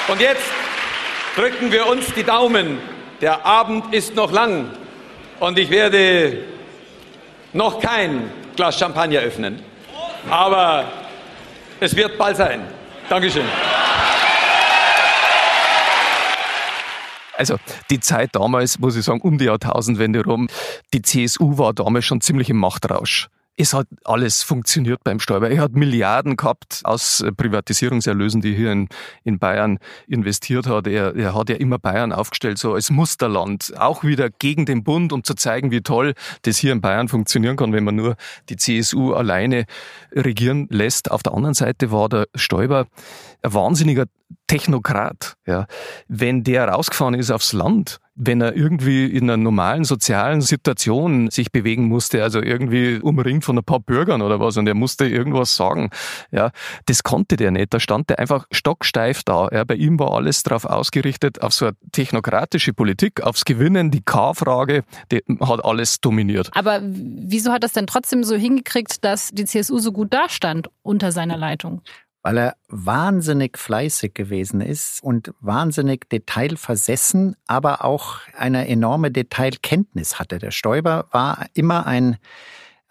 Und 0.07 0.21
jetzt 0.21 0.45
drücken 1.35 1.69
wir 1.71 1.85
uns 1.87 2.13
die 2.13 2.23
Daumen. 2.23 2.79
Der 3.19 3.45
Abend 3.45 3.93
ist 3.93 4.15
noch 4.15 4.31
lang 4.31 4.69
und 5.39 5.59
ich 5.59 5.69
werde 5.69 6.45
noch 7.51 7.81
kein 7.81 8.31
Glas 8.55 8.79
Champagner 8.79 9.19
öffnen. 9.19 9.61
Aber 10.29 10.85
es 11.81 11.93
wird 11.95 12.17
bald 12.17 12.37
sein. 12.37 12.61
Dankeschön. 13.09 13.45
Also 17.37 17.57
die 17.89 17.99
Zeit 17.99 18.29
damals, 18.33 18.79
muss 18.79 18.95
ich 18.95 19.05
sagen, 19.05 19.21
um 19.21 19.37
die 19.37 19.45
Jahrtausendwende 19.45 20.23
rum, 20.23 20.47
die 20.93 21.01
CSU 21.01 21.57
war 21.57 21.73
damals 21.73 22.05
schon 22.05 22.21
ziemlich 22.21 22.49
im 22.49 22.57
Machtrausch 22.57 23.29
es 23.55 23.73
hat 23.73 23.87
alles 24.03 24.41
funktioniert 24.41 25.03
beim 25.03 25.19
Stoiber. 25.19 25.49
Er 25.49 25.61
hat 25.61 25.73
Milliarden 25.73 26.37
gehabt 26.37 26.81
aus 26.83 27.23
Privatisierungserlösen, 27.37 28.41
die 28.41 28.55
hier 28.55 28.71
in, 28.71 28.89
in 29.23 29.37
Bayern 29.37 29.77
investiert 30.07 30.65
hat. 30.65 30.87
Er, 30.87 31.15
er 31.15 31.35
hat 31.35 31.49
ja 31.49 31.55
immer 31.57 31.77
Bayern 31.77 32.13
aufgestellt, 32.13 32.57
so 32.57 32.73
als 32.73 32.89
Musterland. 32.89 33.73
Auch 33.77 34.03
wieder 34.03 34.31
gegen 34.31 34.65
den 34.65 34.83
Bund, 34.83 35.13
um 35.13 35.23
zu 35.23 35.35
zeigen, 35.35 35.69
wie 35.69 35.81
toll 35.81 36.13
das 36.41 36.57
hier 36.57 36.71
in 36.71 36.81
Bayern 36.81 37.09
funktionieren 37.09 37.55
kann, 37.55 37.73
wenn 37.73 37.83
man 37.83 37.95
nur 37.95 38.15
die 38.49 38.55
CSU 38.55 39.13
alleine 39.13 39.65
regieren 40.11 40.67
lässt. 40.71 41.11
Auf 41.11 41.21
der 41.21 41.35
anderen 41.35 41.53
Seite 41.53 41.91
war 41.91 42.09
der 42.09 42.25
Stoiber 42.33 42.87
ein 43.43 43.53
wahnsinniger 43.53 44.05
Technokrat. 44.47 45.35
Ja. 45.45 45.67
Wenn 46.07 46.43
der 46.43 46.67
rausgefahren 46.69 47.13
ist 47.13 47.31
aufs 47.31 47.53
Land, 47.53 47.99
wenn 48.15 48.41
er 48.41 48.55
irgendwie 48.55 49.05
in 49.05 49.23
einer 49.23 49.37
normalen 49.37 49.83
sozialen 49.83 50.41
Situation 50.41 51.31
sich 51.31 51.51
bewegen 51.51 51.87
musste, 51.87 52.21
also 52.21 52.41
irgendwie 52.41 52.99
umringt 52.99 53.43
von 53.43 53.57
ein 53.57 53.63
paar 53.63 53.79
Bürgern 53.79 54.21
oder 54.21 54.39
was, 54.39 54.57
und 54.57 54.67
er 54.67 54.75
musste 54.75 55.05
irgendwas 55.05 55.55
sagen, 55.55 55.89
ja, 56.31 56.51
das 56.85 57.03
konnte 57.03 57.35
der 57.35 57.51
nicht. 57.51 57.73
Da 57.73 57.79
stand 57.79 58.09
der 58.09 58.19
einfach 58.19 58.45
stocksteif 58.51 59.23
da. 59.23 59.49
Ja. 59.51 59.63
Bei 59.63 59.75
ihm 59.75 59.99
war 59.99 60.13
alles 60.13 60.43
darauf 60.43 60.65
ausgerichtet, 60.65 61.41
auf 61.41 61.53
so 61.53 61.65
eine 61.65 61.75
technokratische 61.91 62.73
Politik, 62.73 63.21
aufs 63.21 63.45
Gewinnen, 63.45 63.91
die 63.91 64.01
K-Frage, 64.01 64.83
hat 65.39 65.65
alles 65.65 65.99
dominiert. 65.99 66.51
Aber 66.53 66.81
wieso 66.83 67.51
hat 67.51 67.63
das 67.63 67.73
denn 67.73 67.87
trotzdem 67.87 68.23
so 68.23 68.35
hingekriegt, 68.35 69.03
dass 69.03 69.29
die 69.31 69.45
CSU 69.45 69.79
so 69.79 69.91
gut 69.91 70.13
dastand 70.13 70.69
unter 70.83 71.11
seiner 71.11 71.37
Leitung? 71.37 71.81
Weil 72.23 72.37
er 72.37 72.55
wahnsinnig 72.69 73.57
fleißig 73.57 74.15
gewesen 74.15 74.61
ist 74.61 75.03
und 75.03 75.33
wahnsinnig 75.41 76.09
detailversessen, 76.09 77.35
aber 77.45 77.85
auch 77.85 78.21
eine 78.35 78.67
enorme 78.67 79.11
Detailkenntnis 79.11 80.19
hatte. 80.19 80.39
Der 80.39 80.51
Stoiber 80.51 81.07
war 81.11 81.45
immer 81.53 81.85
ein 81.85 82.17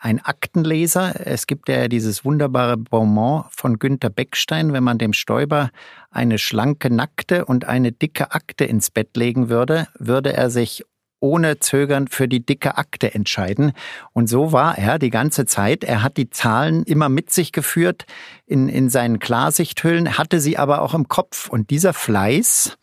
ein 0.03 0.19
Aktenleser. 0.19 1.27
Es 1.27 1.47
gibt 1.47 1.69
ja 1.69 1.87
dieses 1.87 2.25
wunderbare 2.25 2.77
Bonbon 2.77 3.45
von 3.51 3.79
Günter 3.79 4.11
Beckstein, 4.11 4.73
wenn 4.73 4.83
man 4.83 4.99
dem 4.99 5.13
Stoiber 5.13 5.71
eine 6.11 6.39
schlanke 6.39 6.93
Nackte 6.93 7.45
und 7.45 7.67
eine 7.67 7.93
dicke 7.93 8.33
Akte 8.33 8.65
ins 8.65 8.91
Bett 8.91 9.17
legen 9.17 9.49
würde, 9.49 9.87
würde 9.97 10.33
er 10.33 10.51
sich 10.51 10.85
ohne 11.23 11.61
Zögern 11.61 12.09
für 12.09 12.29
die 12.29 12.45
dicke 12.45 12.77
Akte 12.77 13.15
entscheiden. 13.15 13.73
Und 14.13 14.29
so 14.29 14.53
war 14.53 14.77
er 14.77 14.99
die 14.99 15.11
ganze 15.11 15.47
Zeit. 15.47 15.85
Er 15.85 16.03
hat 16.03 16.17
die 16.17 16.31
Zahlen 16.31 16.83
immer 16.83 17.09
mit 17.09 17.31
sich 17.31 17.53
geführt 17.53 18.05
in, 18.47 18.69
in 18.69 18.91
seinen 18.91 19.19
Klarsichthüllen, 19.19 20.19
hatte 20.19 20.41
sie 20.41 20.59
aber 20.59 20.83
auch 20.83 20.95
im 20.95 21.09
Kopf. 21.09 21.49
Und 21.49 21.71
dieser 21.71 21.93
Fleiß, 21.93 22.77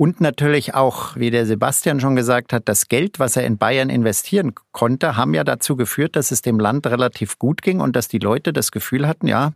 und 0.00 0.20
natürlich 0.20 0.74
auch, 0.74 1.16
wie 1.16 1.32
der 1.32 1.44
Sebastian 1.44 1.98
schon 1.98 2.14
gesagt 2.14 2.52
hat, 2.52 2.68
das 2.68 2.86
Geld, 2.86 3.18
was 3.18 3.34
er 3.34 3.44
in 3.44 3.58
Bayern 3.58 3.90
investieren 3.90 4.54
konnte, 4.70 5.16
haben 5.16 5.34
ja 5.34 5.42
dazu 5.42 5.74
geführt, 5.74 6.14
dass 6.14 6.30
es 6.30 6.40
dem 6.40 6.60
Land 6.60 6.86
relativ 6.86 7.36
gut 7.36 7.62
ging 7.62 7.80
und 7.80 7.96
dass 7.96 8.06
die 8.06 8.20
Leute 8.20 8.52
das 8.52 8.70
Gefühl 8.70 9.08
hatten, 9.08 9.26
ja, 9.26 9.54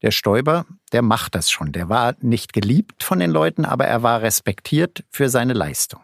der 0.00 0.10
Stoiber, 0.10 0.64
der 0.92 1.02
macht 1.02 1.34
das 1.34 1.50
schon. 1.50 1.72
Der 1.72 1.90
war 1.90 2.14
nicht 2.22 2.54
geliebt 2.54 3.04
von 3.04 3.18
den 3.18 3.30
Leuten, 3.30 3.66
aber 3.66 3.86
er 3.86 4.02
war 4.02 4.22
respektiert 4.22 5.04
für 5.10 5.28
seine 5.28 5.52
Leistung. 5.52 6.00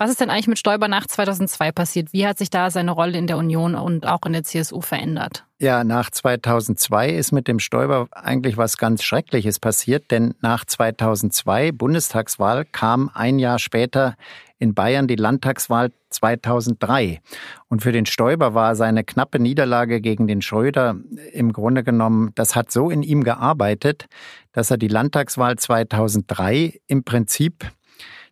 Was 0.00 0.08
ist 0.08 0.18
denn 0.18 0.30
eigentlich 0.30 0.48
mit 0.48 0.58
Stoiber 0.58 0.88
nach 0.88 1.06
2002 1.06 1.72
passiert? 1.72 2.14
Wie 2.14 2.26
hat 2.26 2.38
sich 2.38 2.48
da 2.48 2.70
seine 2.70 2.92
Rolle 2.92 3.18
in 3.18 3.26
der 3.26 3.36
Union 3.36 3.74
und 3.74 4.06
auch 4.06 4.22
in 4.24 4.32
der 4.32 4.44
CSU 4.44 4.80
verändert? 4.80 5.44
Ja, 5.58 5.84
nach 5.84 6.08
2002 6.08 7.10
ist 7.10 7.32
mit 7.32 7.46
dem 7.46 7.58
Stoiber 7.58 8.08
eigentlich 8.10 8.56
was 8.56 8.78
ganz 8.78 9.02
Schreckliches 9.02 9.58
passiert, 9.58 10.10
denn 10.10 10.32
nach 10.40 10.64
2002 10.64 11.72
Bundestagswahl 11.72 12.64
kam 12.64 13.10
ein 13.12 13.38
Jahr 13.38 13.58
später 13.58 14.16
in 14.58 14.72
Bayern 14.72 15.06
die 15.06 15.16
Landtagswahl 15.16 15.92
2003. 16.08 17.20
Und 17.68 17.82
für 17.82 17.92
den 17.92 18.06
Stoiber 18.06 18.54
war 18.54 18.76
seine 18.76 19.04
knappe 19.04 19.38
Niederlage 19.38 20.00
gegen 20.00 20.26
den 20.26 20.40
Schröder 20.40 20.96
im 21.34 21.52
Grunde 21.52 21.84
genommen, 21.84 22.30
das 22.36 22.56
hat 22.56 22.72
so 22.72 22.88
in 22.88 23.02
ihm 23.02 23.22
gearbeitet, 23.22 24.06
dass 24.52 24.70
er 24.70 24.78
die 24.78 24.88
Landtagswahl 24.88 25.56
2003 25.56 26.80
im 26.86 27.04
Prinzip 27.04 27.70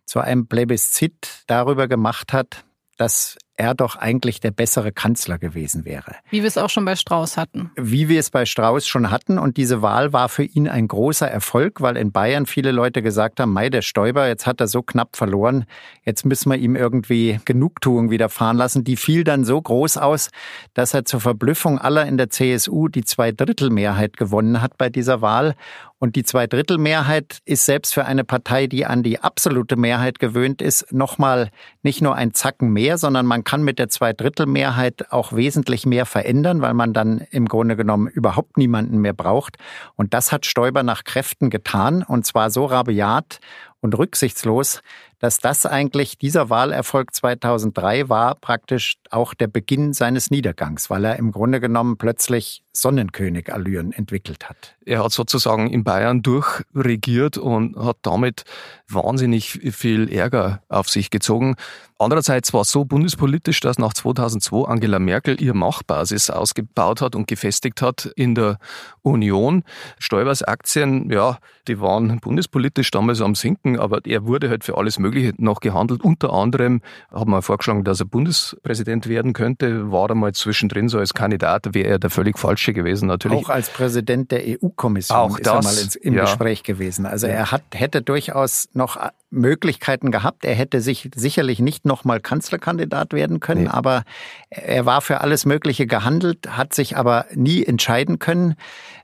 zu 0.09 0.19
einem 0.19 0.47
Plebiszit 0.47 1.43
darüber 1.45 1.87
gemacht 1.87 2.33
hat, 2.33 2.65
dass 2.97 3.37
er 3.59 3.75
doch 3.75 3.97
eigentlich 3.97 4.39
der 4.39 4.51
bessere 4.51 4.91
Kanzler 4.91 5.37
gewesen 5.37 5.83
wäre. 5.83 6.15
Wie 6.29 6.41
wir 6.41 6.47
es 6.47 6.57
auch 6.57 6.69
schon 6.69 6.85
bei 6.85 6.95
Strauß 6.95 7.35
hatten. 7.35 7.71
Wie 7.75 8.07
wir 8.07 8.19
es 8.19 8.29
bei 8.29 8.45
Strauß 8.45 8.87
schon 8.87 9.11
hatten. 9.11 9.37
Und 9.37 9.57
diese 9.57 9.81
Wahl 9.81 10.13
war 10.13 10.29
für 10.29 10.43
ihn 10.43 10.69
ein 10.69 10.87
großer 10.87 11.29
Erfolg, 11.29 11.81
weil 11.81 11.97
in 11.97 12.11
Bayern 12.11 12.45
viele 12.45 12.71
Leute 12.71 13.01
gesagt 13.01 13.39
haben, 13.39 13.51
Mai, 13.51 13.69
der 13.69 13.81
Stoiber, 13.81 14.27
jetzt 14.27 14.47
hat 14.47 14.61
er 14.61 14.67
so 14.67 14.81
knapp 14.81 15.17
verloren, 15.17 15.65
jetzt 16.05 16.25
müssen 16.25 16.49
wir 16.49 16.57
ihm 16.57 16.75
irgendwie 16.75 17.39
Genugtuung 17.43 18.09
widerfahren 18.09 18.55
lassen. 18.55 18.85
Die 18.85 18.95
fiel 18.95 19.25
dann 19.25 19.43
so 19.43 19.61
groß 19.61 19.97
aus, 19.97 20.29
dass 20.73 20.93
er 20.93 21.03
zur 21.03 21.19
Verblüffung 21.19 21.79
aller 21.79 22.05
in 22.05 22.17
der 22.17 22.29
CSU 22.29 22.87
die 22.87 23.03
Zweidrittelmehrheit 23.03 24.15
gewonnen 24.15 24.61
hat 24.61 24.77
bei 24.77 24.89
dieser 24.89 25.21
Wahl. 25.21 25.55
Und 26.01 26.15
die 26.15 26.23
Zweidrittelmehrheit 26.23 27.39
ist 27.43 27.65
selbst 27.65 27.93
für 27.93 28.05
eine 28.05 28.23
Partei, 28.23 28.67
die 28.67 28.85
an 28.85 29.03
die 29.03 29.19
absolute 29.19 29.75
Mehrheit 29.75 30.19
gewöhnt 30.19 30.61
ist, 30.61 30.93
nochmal 30.93 31.49
nicht 31.83 32.01
nur 32.01 32.15
ein 32.15 32.33
Zacken 32.33 32.71
mehr, 32.71 32.97
sondern 32.97 33.25
man 33.25 33.43
kann 33.49 33.63
mit 33.63 33.79
der 33.79 33.89
Zweidrittelmehrheit 33.89 35.11
auch 35.11 35.33
wesentlich 35.33 35.87
mehr 35.87 36.05
verändern, 36.05 36.61
weil 36.61 36.75
man 36.75 36.93
dann 36.93 37.25
im 37.31 37.47
Grunde 37.47 37.75
genommen 37.75 38.05
überhaupt 38.05 38.59
niemanden 38.59 38.99
mehr 38.99 39.13
braucht. 39.13 39.57
Und 39.95 40.13
das 40.13 40.31
hat 40.31 40.45
Stoiber 40.45 40.83
nach 40.83 41.03
Kräften 41.03 41.49
getan 41.49 42.03
und 42.03 42.27
zwar 42.27 42.51
so 42.51 42.65
rabiat 42.65 43.39
und 43.81 43.97
rücksichtslos, 43.97 44.83
dass 45.19 45.39
das 45.39 45.65
eigentlich 45.65 46.17
dieser 46.17 46.49
Wahlerfolg 46.49 47.13
2003 47.13 48.09
war 48.09 48.35
praktisch 48.35 48.97
auch 49.11 49.33
der 49.33 49.47
Beginn 49.47 49.93
seines 49.93 50.31
Niedergangs, 50.31 50.89
weil 50.89 51.05
er 51.05 51.17
im 51.17 51.31
Grunde 51.31 51.59
genommen 51.59 51.97
plötzlich 51.97 52.63
Sonnenkönig-Allüren 52.73 53.91
entwickelt 53.91 54.49
hat. 54.49 54.75
Er 54.85 55.03
hat 55.03 55.11
sozusagen 55.11 55.69
in 55.69 55.83
Bayern 55.83 56.21
durchregiert 56.21 57.37
und 57.37 57.75
hat 57.75 57.97
damit 58.03 58.43
wahnsinnig 58.87 59.59
viel 59.73 60.11
Ärger 60.11 60.61
auf 60.69 60.89
sich 60.89 61.09
gezogen. 61.09 61.55
Andererseits 61.97 62.53
war 62.53 62.61
es 62.61 62.71
so 62.71 62.85
bundespolitisch, 62.85 63.59
dass 63.59 63.77
nach 63.77 63.93
2002 63.93 64.69
Angela 64.69 64.99
Merkel 64.99 65.41
ihr 65.41 65.53
Machtbasis 65.53 66.29
ausgebaut 66.29 67.01
hat 67.01 67.13
und 67.13 67.27
gefestigt 67.27 67.81
hat 67.81 68.09
in 68.15 68.35
der 68.35 68.57
Union. 69.01 69.63
Stoibers 69.99 70.41
Aktien, 70.41 71.11
ja, 71.11 71.39
die 71.67 71.81
waren 71.81 72.19
bundespolitisch 72.21 72.89
damals 72.91 73.19
am 73.19 73.35
Sinken, 73.35 73.77
aber 73.77 73.99
er 74.05 74.25
wurde 74.25 74.49
halt 74.49 74.63
für 74.63 74.77
alles 74.77 74.97
Mögliche 74.97 75.08
noch 75.37 75.59
gehandelt. 75.59 76.03
Unter 76.03 76.33
anderem 76.33 76.81
haben 77.11 77.31
wir 77.31 77.41
vorgeschlagen, 77.41 77.83
dass 77.83 77.99
er 77.99 78.05
Bundespräsident 78.05 79.07
werden 79.07 79.33
könnte. 79.33 79.91
War 79.91 80.09
er 80.09 80.15
mal 80.15 80.33
zwischendrin 80.33 80.89
so 80.89 80.99
als 80.99 81.13
Kandidat, 81.13 81.73
wäre 81.73 81.87
er 81.87 81.99
der 81.99 82.09
völlig 82.09 82.37
falsche 82.37 82.73
gewesen 82.73 83.07
natürlich. 83.07 83.45
Auch 83.45 83.49
als 83.49 83.69
Präsident 83.69 84.31
der 84.31 84.41
EU-Kommission 84.45 85.31
ist 85.31 85.45
das, 85.45 85.65
er 85.65 85.71
mal 85.71 85.81
ins, 85.81 85.95
im 85.95 86.13
ja. 86.13 86.21
Gespräch 86.21 86.63
gewesen. 86.63 87.05
Also 87.05 87.27
er 87.27 87.51
hat, 87.51 87.63
hätte 87.73 88.01
durchaus 88.01 88.69
noch 88.73 88.97
Möglichkeiten 89.31 90.11
gehabt. 90.11 90.43
Er 90.45 90.55
hätte 90.55 90.81
sich 90.81 91.09
sicherlich 91.15 91.59
nicht 91.59 91.85
nochmal 91.85 92.19
Kanzlerkandidat 92.19 93.13
werden 93.13 93.39
können, 93.39 93.63
nee. 93.63 93.69
aber 93.69 94.03
er 94.49 94.85
war 94.85 95.01
für 95.01 95.21
alles 95.21 95.45
Mögliche 95.45 95.85
gehandelt, 95.85 96.57
hat 96.57 96.73
sich 96.73 96.97
aber 96.97 97.25
nie 97.33 97.63
entscheiden 97.63 98.19
können, 98.19 98.55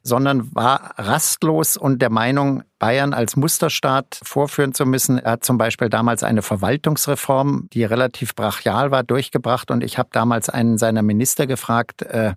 sondern 0.01 0.53
war 0.55 0.93
rastlos 0.97 1.77
und 1.77 2.01
der 2.01 2.09
Meinung, 2.09 2.63
Bayern 2.85 3.15
als 3.15 3.35
Musterstaat 3.35 4.19
vorführen 4.21 4.75
zu 4.75 4.85
müssen. 4.85 5.17
Er 5.17 5.31
hat 5.31 5.43
zum 5.43 5.57
Beispiel 5.57 5.89
damals 5.89 6.21
eine 6.21 6.43
Verwaltungsreform, 6.43 7.67
die 7.73 7.83
relativ 7.83 8.35
brachial 8.35 8.91
war, 8.91 9.01
durchgebracht 9.01 9.71
und 9.71 9.83
ich 9.83 9.97
habe 9.97 10.09
damals 10.11 10.49
einen 10.49 10.77
seiner 10.77 11.01
Minister 11.01 11.47
gefragt, 11.47 12.03
äh, 12.03 12.33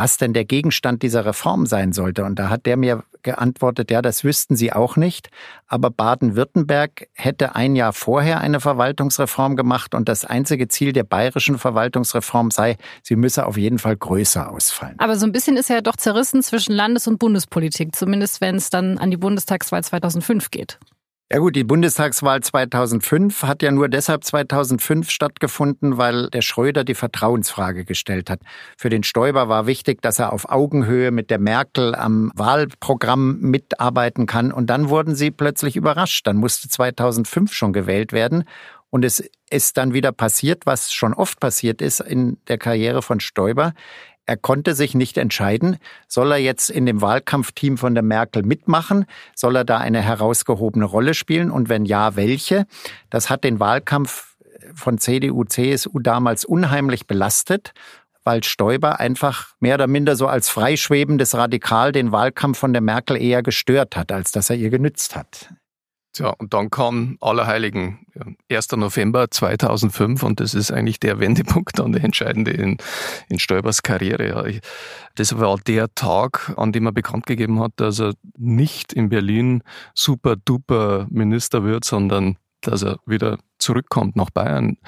was 0.00 0.16
denn 0.16 0.32
der 0.32 0.46
Gegenstand 0.46 1.02
dieser 1.02 1.26
Reform 1.26 1.66
sein 1.66 1.92
sollte. 1.92 2.24
Und 2.24 2.38
da 2.38 2.48
hat 2.48 2.64
der 2.64 2.78
mir 2.78 3.04
geantwortet, 3.22 3.90
ja, 3.90 4.00
das 4.00 4.24
wüssten 4.24 4.56
sie 4.56 4.72
auch 4.72 4.96
nicht. 4.96 5.28
Aber 5.66 5.90
Baden-Württemberg 5.90 7.08
hätte 7.12 7.54
ein 7.54 7.76
Jahr 7.76 7.92
vorher 7.92 8.40
eine 8.40 8.60
Verwaltungsreform 8.60 9.56
gemacht 9.56 9.94
und 9.94 10.08
das 10.08 10.24
einzige 10.24 10.68
Ziel 10.68 10.94
der 10.94 11.04
bayerischen 11.04 11.58
Verwaltungsreform 11.58 12.50
sei, 12.50 12.78
sie 13.02 13.14
müsse 13.14 13.44
auf 13.44 13.58
jeden 13.58 13.78
Fall 13.78 13.94
größer 13.94 14.50
ausfallen. 14.50 14.94
Aber 14.96 15.16
so 15.16 15.26
ein 15.26 15.32
bisschen 15.32 15.58
ist 15.58 15.68
er 15.68 15.76
ja 15.76 15.82
doch 15.82 15.96
zerrissen 15.96 16.42
zwischen 16.42 16.72
Landes- 16.72 17.06
und 17.06 17.18
Bundespolitik, 17.18 17.94
zumindest 17.94 18.40
wenn 18.40 18.56
es 18.56 18.70
dann 18.70 18.96
an 18.96 19.10
die 19.10 19.18
Bundestagswahl 19.18 19.84
2005 19.84 20.50
geht. 20.50 20.78
Ja 21.32 21.38
gut, 21.38 21.54
die 21.54 21.62
Bundestagswahl 21.62 22.40
2005 22.40 23.44
hat 23.44 23.62
ja 23.62 23.70
nur 23.70 23.88
deshalb 23.88 24.24
2005 24.24 25.10
stattgefunden, 25.10 25.96
weil 25.96 26.28
der 26.28 26.42
Schröder 26.42 26.82
die 26.82 26.96
Vertrauensfrage 26.96 27.84
gestellt 27.84 28.28
hat. 28.28 28.40
Für 28.76 28.88
den 28.88 29.04
Stoiber 29.04 29.48
war 29.48 29.68
wichtig, 29.68 30.02
dass 30.02 30.18
er 30.18 30.32
auf 30.32 30.50
Augenhöhe 30.50 31.12
mit 31.12 31.30
der 31.30 31.38
Merkel 31.38 31.94
am 31.94 32.32
Wahlprogramm 32.34 33.38
mitarbeiten 33.42 34.26
kann. 34.26 34.50
Und 34.50 34.70
dann 34.70 34.88
wurden 34.88 35.14
sie 35.14 35.30
plötzlich 35.30 35.76
überrascht. 35.76 36.26
Dann 36.26 36.36
musste 36.36 36.68
2005 36.68 37.52
schon 37.52 37.72
gewählt 37.72 38.12
werden. 38.12 38.42
Und 38.90 39.04
es 39.04 39.22
ist 39.50 39.76
dann 39.76 39.94
wieder 39.94 40.10
passiert, 40.10 40.66
was 40.66 40.92
schon 40.92 41.14
oft 41.14 41.38
passiert 41.38 41.80
ist 41.80 42.00
in 42.00 42.38
der 42.48 42.58
Karriere 42.58 43.02
von 43.02 43.20
Stoiber. 43.20 43.72
Er 44.30 44.36
konnte 44.36 44.76
sich 44.76 44.94
nicht 44.94 45.18
entscheiden, 45.18 45.78
soll 46.06 46.30
er 46.30 46.38
jetzt 46.38 46.70
in 46.70 46.86
dem 46.86 47.02
Wahlkampfteam 47.02 47.76
von 47.76 47.94
der 47.94 48.04
Merkel 48.04 48.44
mitmachen, 48.44 49.06
soll 49.34 49.56
er 49.56 49.64
da 49.64 49.78
eine 49.78 50.00
herausgehobene 50.00 50.84
Rolle 50.84 51.14
spielen 51.14 51.50
und 51.50 51.68
wenn 51.68 51.84
ja, 51.84 52.14
welche? 52.14 52.64
Das 53.10 53.28
hat 53.28 53.42
den 53.42 53.58
Wahlkampf 53.58 54.36
von 54.72 54.98
CDU, 54.98 55.42
CSU 55.42 55.98
damals 55.98 56.44
unheimlich 56.44 57.08
belastet 57.08 57.72
weil 58.22 58.44
Stoiber 58.44 59.00
einfach 59.00 59.54
mehr 59.60 59.74
oder 59.76 59.86
minder 59.86 60.14
so 60.14 60.28
als 60.28 60.48
freischwebendes 60.48 61.34
Radikal 61.34 61.90
den 61.90 62.12
Wahlkampf 62.12 62.58
von 62.58 62.72
der 62.72 62.82
Merkel 62.82 63.20
eher 63.20 63.42
gestört 63.42 63.96
hat, 63.96 64.12
als 64.12 64.30
dass 64.30 64.50
er 64.50 64.56
ihr 64.56 64.70
genützt 64.70 65.16
hat. 65.16 65.48
Tja, 66.12 66.30
und 66.38 66.52
dann 66.54 66.70
kam 66.70 67.18
Allerheiligen, 67.20 68.04
1. 68.50 68.72
November 68.72 69.30
2005 69.30 70.22
und 70.24 70.40
das 70.40 70.54
ist 70.54 70.72
eigentlich 70.72 70.98
der 70.98 71.20
Wendepunkt 71.20 71.78
dann 71.78 71.92
der 71.92 72.02
entscheidende 72.02 72.50
in, 72.50 72.78
in 73.28 73.38
Stoibers 73.38 73.82
Karriere. 73.82 74.28
Ja. 74.28 74.60
Das 75.14 75.38
war 75.38 75.56
der 75.58 75.94
Tag, 75.94 76.52
an 76.56 76.72
dem 76.72 76.86
er 76.86 76.92
bekannt 76.92 77.26
gegeben 77.26 77.60
hat, 77.60 77.72
dass 77.76 78.00
er 78.00 78.14
nicht 78.36 78.92
in 78.92 79.08
Berlin 79.08 79.62
super 79.94 80.34
duper 80.36 81.06
Minister 81.10 81.62
wird, 81.62 81.84
sondern 81.84 82.38
dass 82.60 82.82
er 82.82 82.98
wieder 83.06 83.38
zurückkommt 83.58 84.16
nach 84.16 84.30
Bayern. 84.30 84.78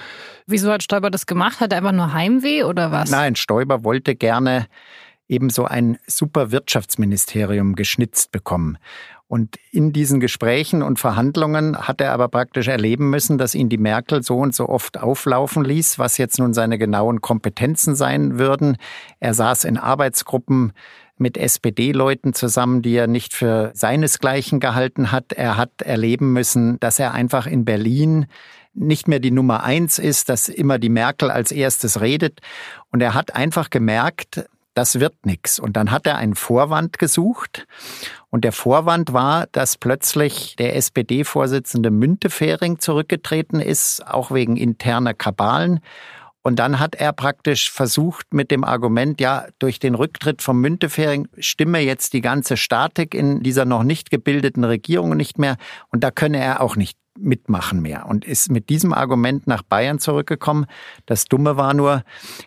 Wieso 0.46 0.72
hat 0.72 0.82
Stoiber 0.82 1.10
das 1.10 1.26
gemacht? 1.26 1.60
Hat 1.60 1.72
er 1.72 1.78
einfach 1.78 1.92
nur 1.92 2.12
Heimweh 2.12 2.64
oder 2.64 2.90
was? 2.90 3.10
Nein, 3.10 3.36
Stoiber 3.36 3.84
wollte 3.84 4.16
gerne 4.16 4.66
eben 5.28 5.50
so 5.50 5.64
ein 5.64 5.98
super 6.06 6.50
Wirtschaftsministerium 6.50 7.74
geschnitzt 7.74 8.32
bekommen. 8.32 8.76
Und 9.32 9.56
in 9.70 9.94
diesen 9.94 10.20
Gesprächen 10.20 10.82
und 10.82 10.98
Verhandlungen 10.98 11.88
hat 11.88 12.02
er 12.02 12.12
aber 12.12 12.28
praktisch 12.28 12.68
erleben 12.68 13.08
müssen, 13.08 13.38
dass 13.38 13.54
ihn 13.54 13.70
die 13.70 13.78
Merkel 13.78 14.22
so 14.22 14.36
und 14.36 14.54
so 14.54 14.68
oft 14.68 15.00
auflaufen 15.00 15.64
ließ, 15.64 15.98
was 15.98 16.18
jetzt 16.18 16.38
nun 16.38 16.52
seine 16.52 16.76
genauen 16.76 17.22
Kompetenzen 17.22 17.94
sein 17.94 18.38
würden. 18.38 18.76
Er 19.20 19.32
saß 19.32 19.64
in 19.64 19.78
Arbeitsgruppen 19.78 20.74
mit 21.16 21.38
SPD-Leuten 21.38 22.34
zusammen, 22.34 22.82
die 22.82 22.94
er 22.94 23.06
nicht 23.06 23.32
für 23.32 23.70
seinesgleichen 23.72 24.60
gehalten 24.60 25.12
hat. 25.12 25.32
Er 25.32 25.56
hat 25.56 25.80
erleben 25.80 26.34
müssen, 26.34 26.78
dass 26.80 26.98
er 26.98 27.14
einfach 27.14 27.46
in 27.46 27.64
Berlin 27.64 28.26
nicht 28.74 29.08
mehr 29.08 29.18
die 29.18 29.30
Nummer 29.30 29.64
eins 29.64 29.98
ist, 29.98 30.28
dass 30.28 30.50
immer 30.50 30.78
die 30.78 30.90
Merkel 30.90 31.30
als 31.30 31.52
erstes 31.52 32.02
redet. 32.02 32.40
Und 32.90 33.00
er 33.00 33.14
hat 33.14 33.34
einfach 33.34 33.70
gemerkt, 33.70 34.44
das 34.74 35.00
wird 35.00 35.26
nichts. 35.26 35.58
Und 35.58 35.76
dann 35.76 35.90
hat 35.90 36.06
er 36.06 36.16
einen 36.16 36.34
Vorwand 36.34 36.98
gesucht. 36.98 37.66
Und 38.30 38.44
der 38.44 38.52
Vorwand 38.52 39.12
war, 39.12 39.46
dass 39.52 39.76
plötzlich 39.76 40.56
der 40.56 40.76
SPD-Vorsitzende 40.76 41.90
Müntefering 41.90 42.78
zurückgetreten 42.78 43.60
ist, 43.60 44.06
auch 44.06 44.30
wegen 44.30 44.56
interner 44.56 45.14
Kabalen. 45.14 45.80
Und 46.42 46.58
dann 46.58 46.80
hat 46.80 46.96
er 46.96 47.12
praktisch 47.12 47.70
versucht 47.70 48.34
mit 48.34 48.50
dem 48.50 48.64
Argument, 48.64 49.20
ja, 49.20 49.46
durch 49.60 49.78
den 49.78 49.94
Rücktritt 49.94 50.42
vom 50.42 50.60
Müntefering 50.60 51.28
stimme 51.38 51.78
jetzt 51.80 52.14
die 52.14 52.20
ganze 52.20 52.56
Statik 52.56 53.14
in 53.14 53.42
dieser 53.42 53.64
noch 53.64 53.84
nicht 53.84 54.10
gebildeten 54.10 54.64
Regierung 54.64 55.16
nicht 55.16 55.38
mehr. 55.38 55.56
Und 55.90 56.02
da 56.02 56.10
könne 56.10 56.38
er 56.38 56.60
auch 56.60 56.74
nicht 56.74 56.98
mitmachen 57.18 57.82
mehr 57.82 58.06
und 58.06 58.24
ist 58.24 58.50
mit 58.50 58.68
diesem 58.68 58.92
Argument 58.92 59.46
nach 59.46 59.62
Bayern 59.62 59.98
zurückgekommen. 59.98 60.66
Das 61.06 61.26
Dumme 61.26 61.56
war 61.56 61.74
nur, 61.74 62.02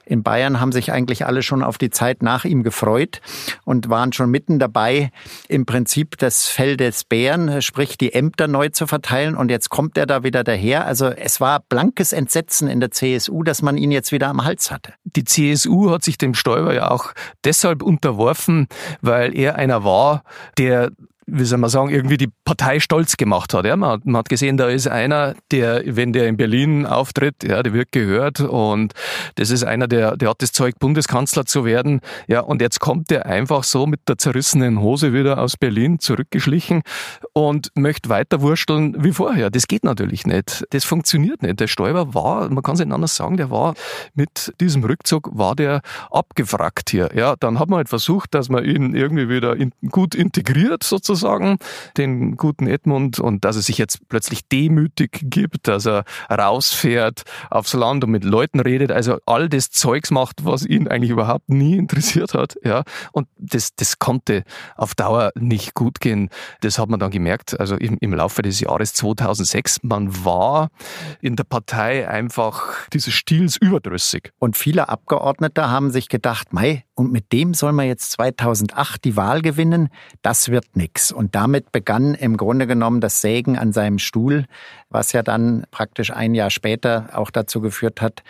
in 0.06 0.24
Bayern 0.24 0.60
haben 0.60 0.72
sich 0.72 0.92
eigentlich 0.92 1.26
alle 1.26 1.44
schon 1.44 1.64
auf 1.64 1.78
die 1.78 1.90
Zeit 1.90 2.24
nach 2.24 2.46
ihm 2.46 2.64
gefreut 2.64 3.22
und 3.64 3.90
waren 3.90 4.14
schon 4.14 4.32
mitten 4.32 4.60
dabei, 4.60 5.12
im 5.48 5.66
Prinzip 5.66 6.18
das 6.18 6.48
Fell 6.48 6.78
des 6.78 7.04
Bären, 7.04 7.62
sprich 7.62 7.98
die 7.98 8.14
Ämter 8.14 8.48
neu 8.48 8.70
zu 8.70 8.88
verteilen 8.88 9.36
und 9.36 9.50
jetzt 9.50 9.70
kommt 9.70 9.98
er 9.98 10.06
da 10.06 10.24
wieder 10.24 10.44
daher. 10.44 10.86
Also 10.86 11.08
es 11.08 11.40
war 11.40 11.60
blankes 11.60 12.14
Entsetzen 12.14 12.68
in 12.68 12.80
der 12.80 12.92
CSU, 12.92 13.44
dass 13.44 13.62
man 13.62 13.78
ihn 13.78 13.92
jetzt 13.92 14.12
wieder 14.12 14.30
am 14.30 14.44
Hals 14.44 14.72
hatte. 14.72 14.94
Die 15.04 15.24
CSU 15.24 15.92
hat 15.92 16.04
sich 16.04 16.18
dem 16.18 16.34
Stoiber 16.34 16.74
ja 16.74 16.90
auch 16.90 17.14
deshalb 17.44 17.84
unterworfen, 17.84 18.68
weil 19.02 19.36
er 19.38 19.56
einer 19.56 19.84
war, 19.84 20.24
der 20.58 20.92
wie 21.28 21.44
soll 21.44 21.58
man 21.58 21.70
sagen, 21.70 21.90
irgendwie 21.90 22.18
die 22.18 22.30
Partei 22.44 22.80
stolz 22.80 23.18
gemacht 23.18 23.54
hat. 23.54 23.66
Ja, 23.66 23.76
man, 23.76 23.90
hat, 23.90 24.06
man 24.06 24.18
hat 24.18 24.30
gesehen, 24.30 24.58
da 24.58 24.70
ist 24.70 24.88
einer, 24.88 25.34
der, 25.52 25.82
wenn 25.86 26.14
der 26.14 26.28
in 26.28 26.38
Berlin 26.38 26.86
auftritt, 26.86 27.44
ja, 27.44 27.64
der 27.64 27.74
wird 27.74 27.92
gehört 27.92 28.42
und 28.42 28.94
das 29.36 29.50
ist 29.50 29.64
einer, 29.64 29.88
der, 29.88 30.18
der 30.18 30.30
hat 30.30 30.42
das 30.44 30.52
Zeug, 30.52 30.76
Bundeskanzler 30.80 31.46
zu 31.46 31.66
werden. 31.66 32.02
Ja, 32.28 32.42
und 32.42 32.62
jetzt 32.62 32.80
kommt 32.80 33.10
der 33.10 33.26
einfach 33.26 33.64
so 33.64 33.88
mit 33.88 34.02
der 34.08 34.20
zerrissenen 34.20 34.80
Hose 34.80 35.14
wieder 35.14 35.40
aus 35.40 35.58
Berlin 35.58 36.00
zurückgeschlichen 36.00 36.84
und 37.34 37.72
möchte 37.76 38.10
weiter 38.10 38.42
wursteln 38.42 38.96
wie 39.04 39.12
vorher. 39.12 39.50
Das 39.50 39.68
geht 39.68 39.84
natürlich 39.84 40.28
nicht. 40.28 40.64
Das 40.70 40.84
funktioniert 40.84 41.42
nicht. 41.42 41.60
Der 41.60 41.68
Stoiber 41.68 42.14
war, 42.14 42.50
man 42.50 42.62
kann 42.62 42.76
es 42.76 42.82
nicht 42.82 42.94
anders 42.94 43.16
sagen, 43.16 43.38
der 43.38 43.50
war 43.50 43.74
mit 44.14 44.54
diesem 44.62 44.84
Rückzug, 44.84 45.32
war 45.34 45.56
der 45.56 45.82
abgefragt 46.12 46.92
hier. 46.92 47.10
Ja, 47.16 47.36
dann 47.40 47.58
hat 47.58 47.70
man 47.70 47.78
halt 47.78 47.90
versucht, 47.90 48.36
dass 48.36 48.50
man 48.50 48.64
ihn 48.64 48.94
irgendwie 48.94 49.28
wieder 49.28 49.56
in, 49.56 49.72
gut 49.90 50.14
integriert, 50.14 50.84
sozusagen 50.84 51.15
sozusagen, 51.16 51.58
den 51.98 52.38
guten 52.38 52.68
Edmund, 52.68 53.20
und 53.20 53.46
dass 53.46 53.56
er 53.56 53.62
sich 53.62 53.78
jetzt 53.78 54.08
plötzlich 54.10 54.48
demütig 54.48 55.20
gibt, 55.24 55.68
dass 55.68 55.86
er 55.86 56.04
rausfährt 56.30 57.24
aufs 57.50 57.74
Land 57.74 58.04
und 58.04 58.12
mit 58.12 58.24
Leuten 58.24 58.60
redet, 58.60 58.92
also 58.92 59.18
all 59.26 59.50
das 59.50 59.72
Zeugs 59.72 60.12
macht, 60.12 60.46
was 60.46 60.66
ihn 60.66 60.88
eigentlich 60.88 61.12
überhaupt 61.12 61.50
nie 61.50 61.78
interessiert 61.78 62.34
hat, 62.34 62.56
ja. 62.64 62.84
Und 63.12 63.28
das, 63.38 63.76
das 63.76 64.00
konnte 64.00 64.44
auf 64.76 64.96
Dauer 64.96 65.32
nicht 65.36 65.74
gut 65.74 66.00
gehen. 66.00 66.30
Das 66.62 66.80
hat 66.80 66.90
man 66.90 67.00
dann 67.00 67.12
gemerkt, 67.12 67.60
also 67.60 67.76
im, 67.76 67.98
im 68.00 68.14
Laufe 68.14 68.42
des 68.42 68.60
Jahres 68.60 68.94
2006, 68.94 69.80
man 69.84 70.26
war 70.26 70.70
in 71.22 71.36
der 71.36 71.44
Partei 71.44 72.08
einfach 72.08 72.88
dieses 72.94 73.14
Stils 73.14 73.58
überdrüssig. 73.58 74.32
Und 74.40 74.58
viele 74.58 74.90
Abgeordnete 74.90 75.70
haben 75.70 75.92
sich 75.92 76.10
gedacht, 76.10 76.54
Mai, 76.54 76.85
und 76.96 77.12
mit 77.12 77.34
dem 77.34 77.54
soll 77.54 77.74
man 77.74 77.88
jetzt 77.88 78.12
2008 78.12 79.04
die 79.04 79.18
Wahl 79.18 79.42
gewinnen, 79.42 79.90
das 80.22 80.50
wird 80.50 80.78
nix. 80.78 81.12
Und 81.12 81.36
damit 81.36 81.74
begann 81.74 82.16
im 82.16 82.38
Grunde 82.38 82.68
genommen 82.68 83.02
das 83.02 83.20
Sägen 83.20 83.58
an 83.58 83.74
seinem 83.74 84.00
Stuhl, 84.00 84.46
was 84.90 85.12
ja 85.12 85.22
dann 85.22 85.66
praktisch 85.72 86.12
ein 86.12 86.34
Jahr 86.34 86.50
später 86.50 87.10
auch 87.14 87.32
dazu 87.32 87.60
geführt 87.60 88.02
hat, 88.02 88.24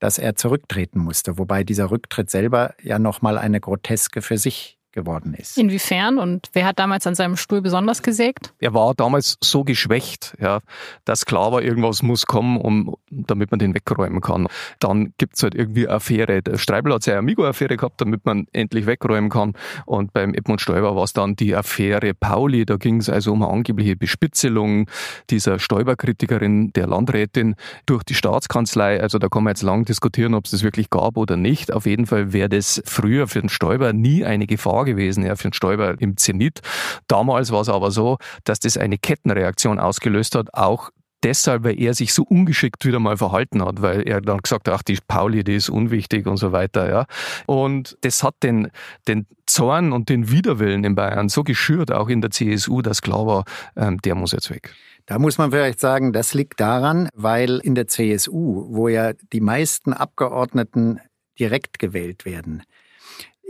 dass 0.00 0.18
er 0.18 0.36
zurücktreten 0.36 0.98
musste. 1.00 1.38
Wobei 1.38 1.64
dieser 1.64 1.90
Rücktritt 1.90 2.30
selber 2.30 2.74
ja 2.82 2.98
nochmal 2.98 3.38
eine 3.38 3.58
Groteske 3.58 4.20
für 4.20 4.36
sich 4.36 4.79
geworden 4.92 5.34
ist. 5.34 5.56
Inwiefern 5.58 6.18
und 6.18 6.48
wer 6.52 6.66
hat 6.66 6.78
damals 6.78 7.06
an 7.06 7.14
seinem 7.14 7.36
Stuhl 7.36 7.60
besonders 7.60 8.02
gesägt? 8.02 8.52
Er 8.58 8.74
war 8.74 8.94
damals 8.94 9.36
so 9.42 9.64
geschwächt, 9.64 10.36
ja, 10.40 10.60
dass 11.04 11.26
klar 11.26 11.52
war, 11.52 11.62
irgendwas 11.62 12.02
muss 12.02 12.26
kommen, 12.26 12.56
um, 12.56 12.96
damit 13.10 13.50
man 13.50 13.58
den 13.58 13.74
wegräumen 13.74 14.20
kann. 14.20 14.48
Dann 14.80 15.14
gibt's 15.18 15.42
halt 15.42 15.54
irgendwie 15.54 15.88
Affäre. 15.88 16.42
Der 16.42 16.58
Streibel 16.58 16.92
hat 16.92 17.02
seine 17.02 17.18
Amigo-Affäre 17.18 17.76
gehabt, 17.76 18.00
damit 18.00 18.24
man 18.24 18.46
endlich 18.52 18.86
wegräumen 18.86 19.30
kann. 19.30 19.54
Und 19.86 20.12
beim 20.12 20.34
Edmund 20.34 20.60
Stoiber 20.60 20.96
war 20.96 21.04
es 21.04 21.12
dann 21.12 21.36
die 21.36 21.54
Affäre 21.54 22.14
Pauli. 22.14 22.66
Da 22.66 22.76
ging 22.76 22.96
es 22.98 23.08
also 23.08 23.32
um 23.32 23.42
eine 23.42 23.52
angebliche 23.52 23.96
Bespitzelung 23.96 24.88
dieser 25.30 25.58
Stoiber-Kritikerin, 25.58 26.72
der 26.72 26.86
Landrätin, 26.86 27.54
durch 27.86 28.02
die 28.02 28.14
Staatskanzlei. 28.14 29.00
Also 29.00 29.18
da 29.18 29.28
kann 29.28 29.44
man 29.44 29.52
jetzt 29.52 29.62
lang 29.62 29.84
diskutieren, 29.84 30.34
ob 30.34 30.46
es 30.46 30.50
das 30.50 30.62
wirklich 30.62 30.90
gab 30.90 31.16
oder 31.16 31.36
nicht. 31.36 31.72
Auf 31.72 31.86
jeden 31.86 32.06
Fall 32.06 32.32
wäre 32.32 32.48
das 32.48 32.82
früher 32.84 33.28
für 33.28 33.40
den 33.40 33.48
Stoiber 33.48 33.92
nie 33.92 34.24
eine 34.24 34.46
Gefahr 34.46 34.79
Jahr 34.80 34.84
gewesen, 34.84 35.24
ja, 35.24 35.36
für 35.36 35.48
den 35.48 35.52
Stoiber 35.52 36.00
im 36.00 36.16
Zenit. 36.16 36.60
Damals 37.06 37.52
war 37.52 37.60
es 37.60 37.68
aber 37.68 37.90
so, 37.90 38.18
dass 38.44 38.60
das 38.60 38.76
eine 38.76 38.98
Kettenreaktion 38.98 39.78
ausgelöst 39.78 40.34
hat, 40.34 40.54
auch 40.54 40.90
deshalb, 41.22 41.64
weil 41.64 41.78
er 41.78 41.92
sich 41.92 42.14
so 42.14 42.22
ungeschickt 42.22 42.86
wieder 42.86 42.98
mal 42.98 43.18
verhalten 43.18 43.62
hat, 43.62 43.82
weil 43.82 44.08
er 44.08 44.22
dann 44.22 44.38
gesagt 44.38 44.68
hat, 44.68 44.74
ach, 44.74 44.82
die 44.82 44.96
Pauli, 45.06 45.44
die 45.44 45.56
ist 45.56 45.68
unwichtig 45.68 46.26
und 46.26 46.38
so 46.38 46.52
weiter, 46.52 46.88
ja. 46.88 47.04
Und 47.46 47.98
das 48.00 48.22
hat 48.22 48.36
den, 48.42 48.70
den 49.06 49.26
Zorn 49.46 49.92
und 49.92 50.08
den 50.08 50.30
Widerwillen 50.30 50.82
in 50.84 50.94
Bayern 50.94 51.28
so 51.28 51.44
geschürt, 51.44 51.92
auch 51.92 52.08
in 52.08 52.22
der 52.22 52.30
CSU, 52.30 52.80
dass 52.80 53.02
klar 53.02 53.26
war, 53.26 53.44
ähm, 53.76 53.98
der 53.98 54.14
muss 54.14 54.32
jetzt 54.32 54.50
weg. 54.50 54.74
Da 55.04 55.18
muss 55.18 55.36
man 55.36 55.50
vielleicht 55.50 55.80
sagen, 55.80 56.14
das 56.14 56.32
liegt 56.32 56.58
daran, 56.60 57.10
weil 57.14 57.58
in 57.58 57.74
der 57.74 57.86
CSU, 57.86 58.66
wo 58.70 58.88
ja 58.88 59.12
die 59.32 59.40
meisten 59.40 59.92
Abgeordneten 59.92 61.00
direkt 61.38 61.78
gewählt 61.78 62.24
werden, 62.24 62.62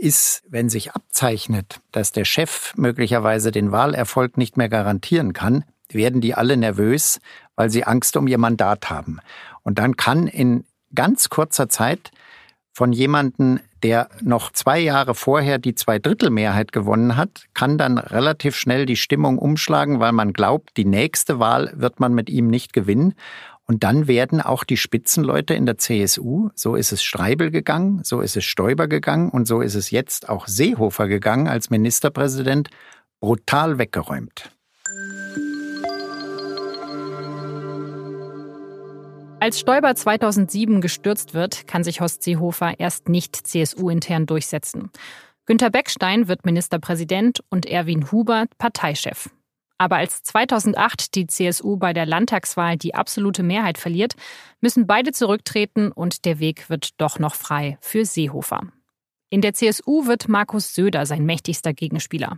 ist, 0.01 0.43
wenn 0.49 0.69
sich 0.69 0.93
abzeichnet, 0.93 1.79
dass 1.91 2.11
der 2.11 2.25
Chef 2.25 2.73
möglicherweise 2.75 3.51
den 3.51 3.71
Wahlerfolg 3.71 4.37
nicht 4.37 4.57
mehr 4.57 4.69
garantieren 4.69 5.33
kann, 5.33 5.63
werden 5.89 6.21
die 6.21 6.33
alle 6.33 6.57
nervös, 6.57 7.19
weil 7.55 7.69
sie 7.69 7.83
Angst 7.83 8.17
um 8.17 8.27
ihr 8.27 8.37
Mandat 8.37 8.89
haben. 8.89 9.19
Und 9.63 9.77
dann 9.77 9.97
kann 9.97 10.27
in 10.27 10.65
ganz 10.95 11.29
kurzer 11.29 11.69
Zeit 11.69 12.11
von 12.73 12.93
jemanden, 12.93 13.59
der 13.83 14.09
noch 14.21 14.51
zwei 14.51 14.79
Jahre 14.79 15.13
vorher 15.13 15.59
die 15.59 15.75
Zweidrittelmehrheit 15.75 16.71
gewonnen 16.71 17.17
hat, 17.17 17.45
kann 17.53 17.77
dann 17.77 17.97
relativ 17.97 18.55
schnell 18.55 18.85
die 18.85 18.95
Stimmung 18.95 19.37
umschlagen, 19.37 19.99
weil 19.99 20.13
man 20.13 20.33
glaubt, 20.33 20.77
die 20.77 20.85
nächste 20.85 21.39
Wahl 21.39 21.71
wird 21.75 21.99
man 21.99 22.13
mit 22.13 22.29
ihm 22.29 22.47
nicht 22.47 22.73
gewinnen. 22.73 23.13
Und 23.71 23.83
dann 23.85 24.09
werden 24.09 24.41
auch 24.41 24.65
die 24.65 24.75
Spitzenleute 24.75 25.53
in 25.53 25.65
der 25.65 25.77
CSU, 25.77 26.49
so 26.55 26.75
ist 26.75 26.91
es 26.91 27.01
Streibel 27.01 27.51
gegangen, 27.51 28.01
so 28.03 28.19
ist 28.19 28.35
es 28.35 28.43
Stoiber 28.43 28.89
gegangen 28.89 29.29
und 29.29 29.47
so 29.47 29.61
ist 29.61 29.75
es 29.75 29.91
jetzt 29.91 30.27
auch 30.27 30.49
Seehofer 30.49 31.07
gegangen 31.07 31.47
als 31.47 31.69
Ministerpräsident, 31.69 32.69
brutal 33.21 33.77
weggeräumt. 33.77 34.51
Als 39.39 39.61
Stoiber 39.61 39.95
2007 39.95 40.81
gestürzt 40.81 41.33
wird, 41.33 41.65
kann 41.65 41.85
sich 41.85 42.01
Horst 42.01 42.23
Seehofer 42.23 42.77
erst 42.77 43.07
nicht 43.07 43.37
CSU-intern 43.37 44.25
durchsetzen. 44.25 44.91
Günter 45.45 45.69
Beckstein 45.69 46.27
wird 46.27 46.45
Ministerpräsident 46.45 47.39
und 47.49 47.65
Erwin 47.65 48.11
Huber 48.11 48.47
Parteichef. 48.57 49.29
Aber 49.81 49.95
als 49.95 50.21
2008 50.21 51.15
die 51.15 51.25
CSU 51.25 51.75
bei 51.75 51.91
der 51.91 52.05
Landtagswahl 52.05 52.77
die 52.77 52.93
absolute 52.93 53.41
Mehrheit 53.41 53.79
verliert, 53.79 54.13
müssen 54.59 54.85
beide 54.85 55.11
zurücktreten 55.11 55.91
und 55.91 56.25
der 56.25 56.37
Weg 56.37 56.69
wird 56.69 57.01
doch 57.01 57.17
noch 57.17 57.33
frei 57.33 57.79
für 57.81 58.05
Seehofer. 58.05 58.61
In 59.31 59.41
der 59.41 59.55
CSU 59.55 60.05
wird 60.05 60.29
Markus 60.29 60.75
Söder 60.75 61.07
sein 61.07 61.25
mächtigster 61.25 61.73
Gegenspieler. 61.73 62.37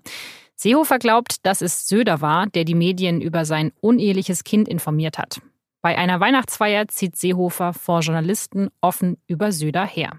Seehofer 0.55 0.99
glaubt, 0.99 1.45
dass 1.45 1.61
es 1.61 1.85
Söder 1.85 2.21
war, 2.21 2.47
der 2.47 2.63
die 2.63 2.75
Medien 2.75 3.19
über 3.19 3.43
sein 3.43 3.73
uneheliches 3.81 4.45
Kind 4.45 4.69
informiert 4.69 5.17
hat. 5.17 5.41
Bei 5.81 5.97
einer 5.97 6.21
Weihnachtsfeier 6.21 6.87
zieht 6.87 7.17
Seehofer 7.17 7.73
vor 7.73 7.99
Journalisten 7.99 8.69
offen 8.79 9.17
über 9.27 9.51
Söder 9.51 9.85
her. 9.85 10.17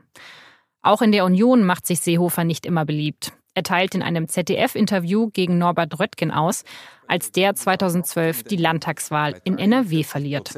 Auch 0.83 1.01
in 1.01 1.11
der 1.11 1.25
Union 1.25 1.65
macht 1.65 1.87
sich 1.87 2.01
Seehofer 2.01 2.45
nicht 2.45 2.67
immer 2.67 2.85
beliebt. 2.85 3.33
Er 3.55 3.62
teilt 3.62 3.95
in 3.95 4.03
einem 4.03 4.29
ZDF-Interview 4.29 5.31
gegen 5.33 5.59
Norbert 5.59 6.01
Röttgen 6.01 6.33
aus, 6.33 6.64
als 7.07 7.31
der 7.31 7.55
2012 7.55 8.43
die 8.43 8.57
Landtagswahl 8.57 9.40
in 9.45 9.59
NRW 9.59 10.03
verliert. 10.03 10.53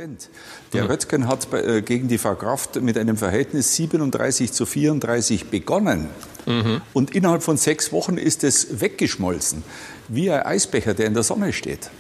Der 0.72 0.88
Röttgen 0.88 1.28
hat 1.28 1.52
äh, 1.52 1.82
gegen 1.82 2.08
die 2.08 2.16
Frau 2.16 2.34
Kraft 2.34 2.80
mit 2.80 2.96
einem 2.96 3.18
Verhältnis 3.18 3.76
37 3.76 4.50
zu 4.52 4.64
34 4.64 5.50
begonnen. 5.50 6.08
Mhm. 6.46 6.80
Und 6.94 7.14
innerhalb 7.14 7.42
von 7.42 7.58
sechs 7.58 7.92
Wochen 7.92 8.16
ist 8.16 8.44
es 8.44 8.80
weggeschmolzen, 8.80 9.62
wie 10.08 10.30
ein 10.30 10.42
Eisbecher, 10.42 10.94
der 10.94 11.06
in 11.06 11.14
der 11.14 11.22
Sonne 11.22 11.52
steht. 11.52 11.90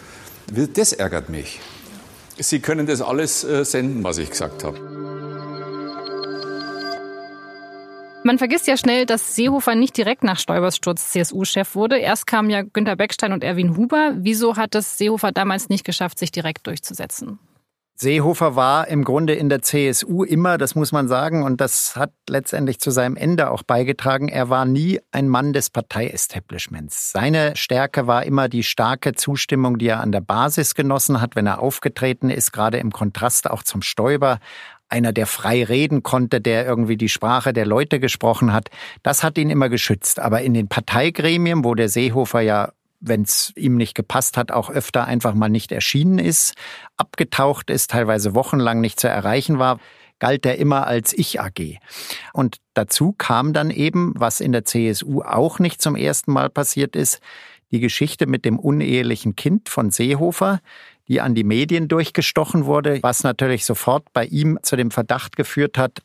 Das 0.74 0.92
ärgert 0.94 1.28
mich. 1.28 1.60
Sie 2.38 2.60
können 2.60 2.86
das 2.86 3.02
alles 3.02 3.44
äh, 3.44 3.64
senden, 3.64 4.02
was 4.04 4.16
ich 4.16 4.30
gesagt 4.30 4.64
habe. 4.64 4.78
Man 8.26 8.38
vergisst 8.38 8.66
ja 8.66 8.76
schnell, 8.76 9.06
dass 9.06 9.36
Seehofer 9.36 9.76
nicht 9.76 9.96
direkt 9.96 10.24
nach 10.24 10.40
Stoibers 10.40 10.74
Sturz 10.74 11.12
CSU-Chef 11.12 11.76
wurde. 11.76 11.96
Erst 11.96 12.26
kamen 12.26 12.50
ja 12.50 12.62
Günter 12.62 12.96
Beckstein 12.96 13.32
und 13.32 13.44
Erwin 13.44 13.76
Huber. 13.76 14.14
Wieso 14.16 14.56
hat 14.56 14.74
es 14.74 14.98
Seehofer 14.98 15.30
damals 15.30 15.68
nicht 15.68 15.84
geschafft, 15.84 16.18
sich 16.18 16.32
direkt 16.32 16.66
durchzusetzen? 16.66 17.38
Seehofer 17.98 18.56
war 18.56 18.88
im 18.88 19.04
Grunde 19.04 19.34
in 19.34 19.48
der 19.48 19.62
CSU 19.62 20.22
immer, 20.22 20.58
das 20.58 20.74
muss 20.74 20.92
man 20.92 21.08
sagen, 21.08 21.44
und 21.44 21.62
das 21.62 21.96
hat 21.96 22.12
letztendlich 22.28 22.78
zu 22.78 22.90
seinem 22.90 23.16
Ende 23.16 23.50
auch 23.50 23.62
beigetragen. 23.62 24.28
Er 24.28 24.50
war 24.50 24.66
nie 24.66 25.00
ein 25.12 25.28
Mann 25.28 25.54
des 25.54 25.70
Parteiestablishments. 25.70 27.12
Seine 27.12 27.56
Stärke 27.56 28.06
war 28.06 28.26
immer 28.26 28.50
die 28.50 28.64
starke 28.64 29.14
Zustimmung, 29.14 29.78
die 29.78 29.86
er 29.86 30.00
an 30.00 30.12
der 30.12 30.20
Basis 30.20 30.74
genossen 30.74 31.22
hat, 31.22 31.36
wenn 31.36 31.46
er 31.46 31.60
aufgetreten 31.60 32.28
ist, 32.28 32.52
gerade 32.52 32.78
im 32.78 32.90
Kontrast 32.90 33.48
auch 33.48 33.62
zum 33.62 33.80
Stoiber. 33.80 34.40
Einer, 34.88 35.12
der 35.12 35.26
frei 35.26 35.64
reden 35.64 36.02
konnte, 36.02 36.40
der 36.40 36.64
irgendwie 36.66 36.96
die 36.96 37.08
Sprache 37.08 37.52
der 37.52 37.66
Leute 37.66 37.98
gesprochen 38.00 38.52
hat. 38.52 38.68
Das 39.02 39.24
hat 39.24 39.36
ihn 39.38 39.50
immer 39.50 39.68
geschützt. 39.68 40.20
Aber 40.20 40.42
in 40.42 40.54
den 40.54 40.68
Parteigremien, 40.68 41.64
wo 41.64 41.74
der 41.74 41.88
Seehofer 41.88 42.40
ja 42.40 42.72
wenn 43.00 43.22
es 43.22 43.52
ihm 43.56 43.76
nicht 43.76 43.94
gepasst 43.94 44.36
hat, 44.36 44.50
auch 44.50 44.70
öfter 44.70 45.04
einfach 45.04 45.34
mal 45.34 45.48
nicht 45.48 45.72
erschienen 45.72 46.18
ist, 46.18 46.54
abgetaucht 46.96 47.70
ist, 47.70 47.90
teilweise 47.90 48.34
wochenlang 48.34 48.80
nicht 48.80 48.98
zu 48.98 49.08
erreichen 49.08 49.58
war, 49.58 49.78
galt 50.18 50.46
er 50.46 50.58
immer 50.58 50.86
als 50.86 51.12
Ich-AG. 51.12 51.78
Und 52.32 52.56
dazu 52.74 53.12
kam 53.16 53.52
dann 53.52 53.70
eben, 53.70 54.14
was 54.16 54.40
in 54.40 54.52
der 54.52 54.64
CSU 54.64 55.22
auch 55.22 55.58
nicht 55.58 55.82
zum 55.82 55.94
ersten 55.94 56.32
Mal 56.32 56.48
passiert 56.48 56.96
ist, 56.96 57.20
die 57.70 57.80
Geschichte 57.80 58.26
mit 58.26 58.44
dem 58.44 58.58
unehelichen 58.58 59.36
Kind 59.36 59.68
von 59.68 59.90
Seehofer, 59.90 60.60
die 61.08 61.20
an 61.20 61.34
die 61.34 61.44
Medien 61.44 61.88
durchgestochen 61.88 62.66
wurde, 62.66 63.02
was 63.02 63.22
natürlich 63.22 63.64
sofort 63.64 64.12
bei 64.12 64.24
ihm 64.24 64.58
zu 64.62 64.76
dem 64.76 64.90
Verdacht 64.90 65.36
geführt 65.36 65.78
hat, 65.78 66.02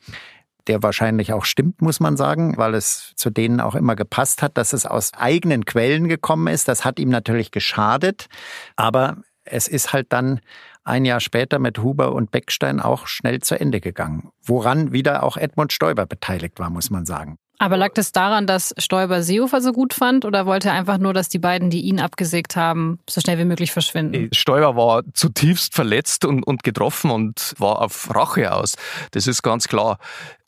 der 0.68 0.84
wahrscheinlich 0.84 1.34
auch 1.34 1.46
stimmt, 1.46 1.82
muss 1.82 2.00
man 2.00 2.18
sagen, 2.18 2.58
weil 2.58 2.76
es 2.76 3.14
zu 3.16 3.30
denen 3.30 3.60
auch 3.60 3.76
immer 3.76 3.96
gepasst 3.96 4.42
hat, 4.42 4.58
dass 4.58 4.74
es 4.74 4.86
aus 4.86 5.14
eigenen 5.14 5.66
Quellen 5.66 6.08
gekommen 6.08 6.48
ist. 6.48 6.68
Das 6.68 6.86
hat 6.86 7.00
ihm 7.00 7.10
natürlich 7.10 7.52
geschadet, 7.52 8.28
aber 8.76 9.18
es 9.44 9.68
ist 9.68 9.92
halt 9.92 10.14
dann 10.14 10.40
ein 10.84 11.06
Jahr 11.06 11.20
später 11.20 11.60
mit 11.60 11.80
Huber 11.80 12.14
und 12.14 12.32
Beckstein 12.32 12.80
auch 12.80 13.08
schnell 13.08 13.40
zu 13.40 13.60
Ende 13.60 13.82
gegangen, 13.82 14.30
woran 14.44 14.92
wieder 14.92 15.24
auch 15.24 15.38
Edmund 15.38 15.74
Stoiber 15.74 16.06
beteiligt 16.06 16.60
war, 16.60 16.70
muss 16.70 16.90
man 16.90 17.06
sagen. 17.06 17.38
Aber 17.62 17.78
lag 17.78 17.94
das 17.94 18.12
daran, 18.12 18.48
dass 18.48 18.74
Stoiber 18.80 19.22
Seehofer 19.22 19.62
so 19.62 19.72
gut 19.72 19.94
fand 19.94 20.26
oder 20.26 20.48
wollte 20.48 20.70
er 20.70 20.74
einfach 20.74 20.98
nur, 20.98 21.14
dass 21.14 21.30
die 21.30 21.38
beiden, 21.38 21.70
die 21.70 21.82
ihn 21.82 22.00
abgesägt 22.00 22.56
haben, 22.56 22.98
so 23.08 23.22
schnell 23.22 23.38
wie 23.38 23.46
möglich 23.46 23.72
verschwinden? 23.72 24.30
Stoiber 24.34 24.76
war 24.76 25.04
zutiefst 25.14 25.76
verletzt 25.76 26.26
und, 26.26 26.42
und 26.42 26.64
getroffen 26.64 27.12
und 27.12 27.54
war 27.60 27.84
auf 27.84 28.16
Rache 28.16 28.52
aus. 28.52 28.78
Das 29.12 29.28
ist 29.28 29.44
ganz 29.44 29.68
klar. 29.68 30.00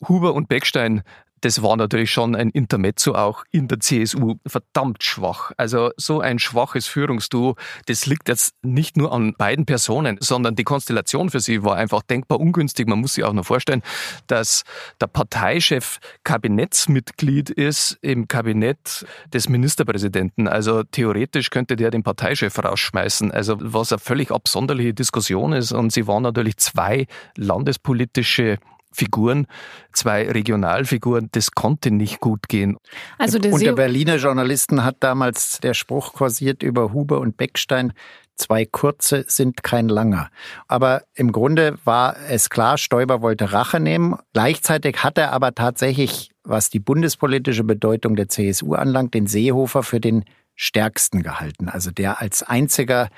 Huber 0.08 0.34
und 0.34 0.48
Beckstein 0.48 1.02
das 1.44 1.62
war 1.62 1.76
natürlich 1.76 2.10
schon 2.10 2.34
ein 2.34 2.48
Intermezzo 2.48 3.14
auch 3.14 3.44
in 3.50 3.68
der 3.68 3.78
CSU 3.78 4.36
verdammt 4.46 5.02
schwach. 5.04 5.52
Also 5.58 5.90
so 5.98 6.20
ein 6.20 6.38
schwaches 6.38 6.86
Führungsduo, 6.86 7.56
das 7.84 8.06
liegt 8.06 8.30
jetzt 8.30 8.54
nicht 8.62 8.96
nur 8.96 9.12
an 9.12 9.34
beiden 9.36 9.66
Personen, 9.66 10.16
sondern 10.20 10.56
die 10.56 10.64
Konstellation 10.64 11.28
für 11.28 11.40
sie 11.40 11.62
war 11.62 11.76
einfach 11.76 12.00
denkbar 12.00 12.40
ungünstig. 12.40 12.88
Man 12.88 13.00
muss 13.00 13.14
sich 13.14 13.24
auch 13.24 13.34
noch 13.34 13.44
vorstellen, 13.44 13.82
dass 14.26 14.64
der 15.02 15.06
Parteichef 15.06 15.98
Kabinettsmitglied 16.24 17.50
ist 17.50 17.98
im 18.00 18.26
Kabinett 18.26 19.04
des 19.34 19.50
Ministerpräsidenten. 19.50 20.48
Also 20.48 20.82
theoretisch 20.82 21.50
könnte 21.50 21.76
der 21.76 21.90
den 21.90 22.02
Parteichef 22.02 22.58
rausschmeißen. 22.58 23.30
Also 23.32 23.58
was 23.60 23.92
eine 23.92 23.98
völlig 23.98 24.30
absonderliche 24.30 24.94
Diskussion 24.94 25.52
ist. 25.52 25.72
Und 25.72 25.92
sie 25.92 26.06
waren 26.06 26.22
natürlich 26.22 26.56
zwei 26.56 27.06
landespolitische 27.36 28.58
Figuren, 28.94 29.46
zwei 29.92 30.30
Regionalfiguren, 30.30 31.28
das 31.32 31.50
konnte 31.50 31.90
nicht 31.90 32.20
gut 32.20 32.48
gehen. 32.48 32.76
Also 33.18 33.38
der 33.38 33.52
Unter 33.52 33.72
Berliner 33.74 34.16
Journalisten 34.16 34.84
hat 34.84 34.96
damals 35.00 35.58
der 35.60 35.74
Spruch 35.74 36.12
kursiert 36.12 36.62
über 36.62 36.92
Huber 36.92 37.20
und 37.20 37.36
Beckstein, 37.36 37.92
zwei 38.36 38.64
kurze 38.64 39.24
sind 39.28 39.62
kein 39.62 39.88
langer. 39.88 40.30
Aber 40.68 41.02
im 41.14 41.32
Grunde 41.32 41.78
war 41.84 42.16
es 42.28 42.50
klar, 42.50 42.78
Stoiber 42.78 43.22
wollte 43.22 43.52
Rache 43.52 43.80
nehmen. 43.80 44.16
Gleichzeitig 44.32 45.02
hat 45.02 45.18
er 45.18 45.32
aber 45.32 45.54
tatsächlich, 45.54 46.30
was 46.44 46.70
die 46.70 46.80
bundespolitische 46.80 47.64
Bedeutung 47.64 48.16
der 48.16 48.28
CSU 48.28 48.74
anlangt, 48.74 49.14
den 49.14 49.26
Seehofer 49.26 49.82
für 49.82 50.00
den 50.00 50.24
stärksten 50.56 51.22
gehalten. 51.22 51.68
Also 51.68 51.90
der 51.90 52.20
als 52.20 52.42
einziger 52.42 53.08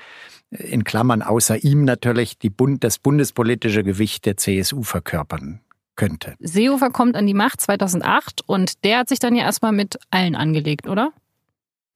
in 0.49 0.83
Klammern 0.83 1.21
außer 1.21 1.63
ihm 1.63 1.83
natürlich 1.83 2.39
die 2.39 2.49
Bund, 2.49 2.83
das 2.83 2.99
bundespolitische 2.99 3.83
Gewicht 3.83 4.25
der 4.25 4.37
CSU 4.37 4.83
verkörpern 4.83 5.61
könnte. 5.97 6.35
Seehofer 6.39 6.89
kommt 6.89 7.17
an 7.17 7.27
die 7.27 7.33
Macht 7.33 7.59
2008 7.59 8.41
und 8.45 8.85
der 8.85 8.99
hat 8.99 9.09
sich 9.09 9.19
dann 9.19 9.35
ja 9.35 9.43
erstmal 9.43 9.73
mit 9.73 9.99
allen 10.09 10.35
angelegt, 10.35 10.87
oder? 10.87 11.11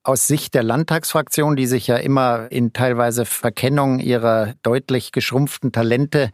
Aus 0.04 0.26
Sicht 0.28 0.56
der 0.56 0.64
Landtagsfraktion, 0.64 1.56
die 1.56 1.68
sich 1.68 1.86
ja 1.86 1.96
immer 1.96 2.52
in 2.52 2.74
teilweise 2.74 3.24
Verkennung 3.24 4.00
ihrer 4.00 4.56
deutlich 4.64 5.12
geschrumpften 5.12 5.72
Talente 5.72 6.32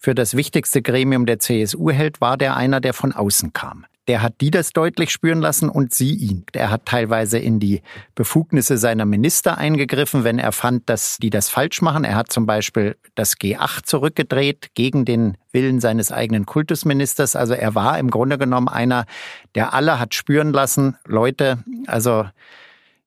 für 0.00 0.16
das 0.16 0.36
wichtigste 0.36 0.82
Gremium 0.82 1.24
der 1.24 1.38
CSU 1.38 1.90
hält, 1.90 2.20
war 2.20 2.36
der 2.36 2.56
einer, 2.56 2.80
der 2.80 2.92
von 2.92 3.12
außen 3.12 3.52
kam. 3.52 3.86
Der 4.08 4.22
hat 4.22 4.40
die 4.40 4.50
das 4.50 4.72
deutlich 4.72 5.10
spüren 5.10 5.40
lassen 5.40 5.68
und 5.68 5.94
sie 5.94 6.14
ihn. 6.14 6.44
Er 6.52 6.70
hat 6.70 6.86
teilweise 6.86 7.38
in 7.38 7.58
die 7.58 7.82
Befugnisse 8.14 8.76
seiner 8.76 9.04
Minister 9.04 9.58
eingegriffen, 9.58 10.24
wenn 10.24 10.38
er 10.38 10.52
fand, 10.52 10.88
dass 10.88 11.16
die 11.18 11.30
das 11.30 11.48
falsch 11.48 11.80
machen. 11.80 12.04
Er 12.04 12.16
hat 12.16 12.30
zum 12.30 12.46
Beispiel 12.46 12.96
das 13.14 13.36
G8 13.36 13.84
zurückgedreht 13.84 14.70
gegen 14.74 15.04
den 15.04 15.36
Willen 15.52 15.80
seines 15.80 16.12
eigenen 16.12 16.46
Kultusministers. 16.46 17.36
Also 17.36 17.54
er 17.54 17.74
war 17.74 17.98
im 17.98 18.10
Grunde 18.10 18.38
genommen 18.38 18.68
einer, 18.68 19.06
der 19.54 19.72
alle 19.72 19.98
hat 19.98 20.14
spüren 20.14 20.52
lassen, 20.52 20.96
Leute, 21.06 21.64
also 21.86 22.26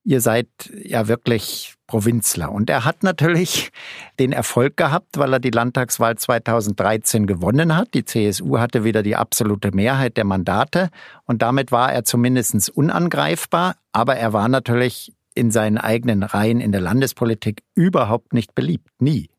ihr 0.04 0.22
seid 0.22 0.48
ja 0.84 1.08
wirklich 1.08 1.77
Provinzler. 1.88 2.52
Und 2.52 2.70
er 2.70 2.86
hat 2.86 3.04
natürlich 3.04 3.72
den 4.20 4.34
Erfolg 4.34 4.78
gehabt, 4.78 5.18
weil 5.18 5.34
er 5.34 5.40
die 5.40 5.50
Landtagswahl 5.50 6.18
2013 6.18 7.26
gewonnen 7.26 7.76
hat. 7.76 7.94
Die 7.94 8.06
CSU 8.06 8.60
hatte 8.60 8.84
wieder 8.84 9.04
die 9.04 9.16
absolute 9.16 9.72
Mehrheit 9.74 10.18
der 10.18 10.26
Mandate 10.26 10.90
und 11.26 11.42
damit 11.42 11.72
war 11.72 11.92
er 11.92 12.04
zumindest 12.04 12.70
unangreifbar. 12.70 13.76
Aber 13.92 14.18
er 14.18 14.34
war 14.34 14.48
natürlich 14.50 15.14
in 15.34 15.52
seinen 15.52 15.78
eigenen 15.78 16.24
Reihen 16.24 16.60
in 16.60 16.72
der 16.72 16.82
Landespolitik 16.82 17.62
überhaupt 17.76 18.34
nicht 18.34 18.56
beliebt. 18.56 18.90
Nie. 19.00 19.30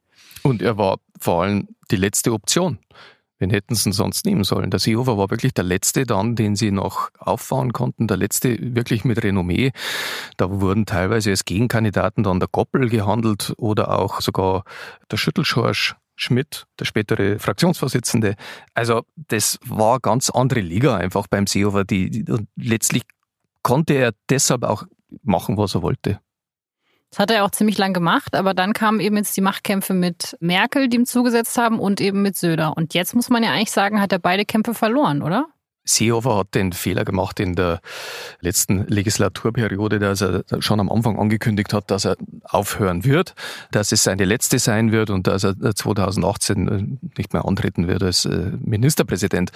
Und 0.43 0.63
er 0.63 0.79
war 0.79 0.99
vor 1.21 1.43
allem 1.43 1.69
die 1.91 1.97
letzte 1.97 2.33
Option. 2.33 2.79
Wen 3.39 3.51
hätten 3.51 3.75
sie 3.75 3.93
sonst 3.93 4.27
nehmen 4.27 4.45
sollen? 4.45 4.71
Der 4.71 4.81
Seehofer 4.81 5.17
war 5.17 5.31
wirklich 5.31 5.55
der 5.55 5.65
letzte 5.65 6.05
dann, 6.07 6.35
den 6.35 6.57
sie 6.57 6.71
noch 6.71 7.11
auffahren 7.19 7.73
konnten, 7.73 8.09
der 8.09 8.17
letzte 8.17 8.57
wirklich 8.75 9.05
mit 9.05 9.23
Renommee. 9.23 9.73
Da 10.37 10.61
wurden 10.61 10.87
teilweise 10.87 11.31
als 11.31 11.45
Gegenkandidaten 11.45 12.25
dann 12.25 12.41
der 12.41 12.49
Goppel 12.51 12.89
gehandelt 12.89 13.55
oder 13.57 13.99
auch 13.99 14.21
sogar 14.21 14.65
der 15.11 15.17
Schüttelschorsch. 15.17 15.95
Schmidt, 16.21 16.67
der 16.81 16.85
spätere 16.85 17.39
Fraktionsvorsitzende. 17.39 18.35
Also 18.75 19.03
das 19.15 19.57
war 19.65 20.01
ganz 20.01 20.31
andere 20.31 20.59
Liga 20.59 20.97
einfach 20.97 21.29
beim 21.29 21.47
Seehofer. 21.47 21.85
Die, 21.85 22.11
die, 22.11 22.33
und 22.33 22.49
letztlich 22.57 23.05
konnte 23.63 23.95
er 23.95 24.13
deshalb 24.29 24.65
auch 24.65 24.83
machen, 25.23 25.57
was 25.57 25.77
er 25.77 25.83
wollte. 25.83 26.21
Das 27.11 27.21
hat 27.21 27.31
er 27.31 27.45
auch 27.45 27.51
ziemlich 27.51 27.79
lang 27.79 27.95
gemacht, 27.95 28.35
aber 28.35 28.53
dann 28.53 28.75
kamen 28.75 29.01
eben 29.01 29.17
jetzt 29.17 29.37
die 29.37 29.41
Machtkämpfe 29.41 29.95
mit 29.95 30.37
Merkel, 30.41 30.89
die 30.89 30.97
ihm 30.99 31.07
zugesetzt 31.07 31.57
haben, 31.57 31.81
und 31.81 32.01
eben 32.01 32.21
mit 32.21 32.37
Söder. 32.37 32.77
Und 32.77 32.93
jetzt 32.95 33.15
muss 33.15 33.31
man 33.31 33.43
ja 33.43 33.51
eigentlich 33.51 33.71
sagen, 33.71 34.01
hat 34.01 34.13
er 34.13 34.19
beide 34.19 34.45
Kämpfe 34.45 34.75
verloren, 34.75 35.23
oder? 35.23 35.47
Seehofer 35.89 36.37
hat 36.37 36.55
den 36.55 36.73
Fehler 36.73 37.05
gemacht 37.05 37.41
in 37.41 37.55
der 37.55 37.81
letzten 38.41 38.87
Legislaturperiode, 38.87 39.99
dass 39.99 40.21
er 40.21 40.45
schon 40.61 40.81
am 40.81 40.91
Anfang 40.91 41.19
angekündigt 41.19 41.73
hat, 41.73 41.91
dass 41.91 42.05
er 42.05 42.17
aufhören 42.45 43.05
wird, 43.05 43.35
dass 43.71 43.93
es 43.93 44.03
seine 44.05 44.25
letzte 44.25 44.59
sein 44.59 44.93
wird 44.93 45.11
und 45.11 45.27
dass 45.27 45.45
er 45.45 45.55
2018 45.75 46.69
äh, 46.69 47.09
nicht 47.17 47.33
mehr 47.33 47.45
antreten 47.45 47.89
wird 47.89 48.03
als 48.03 48.25
äh, 48.25 48.53
Ministerpräsident. 48.61 49.51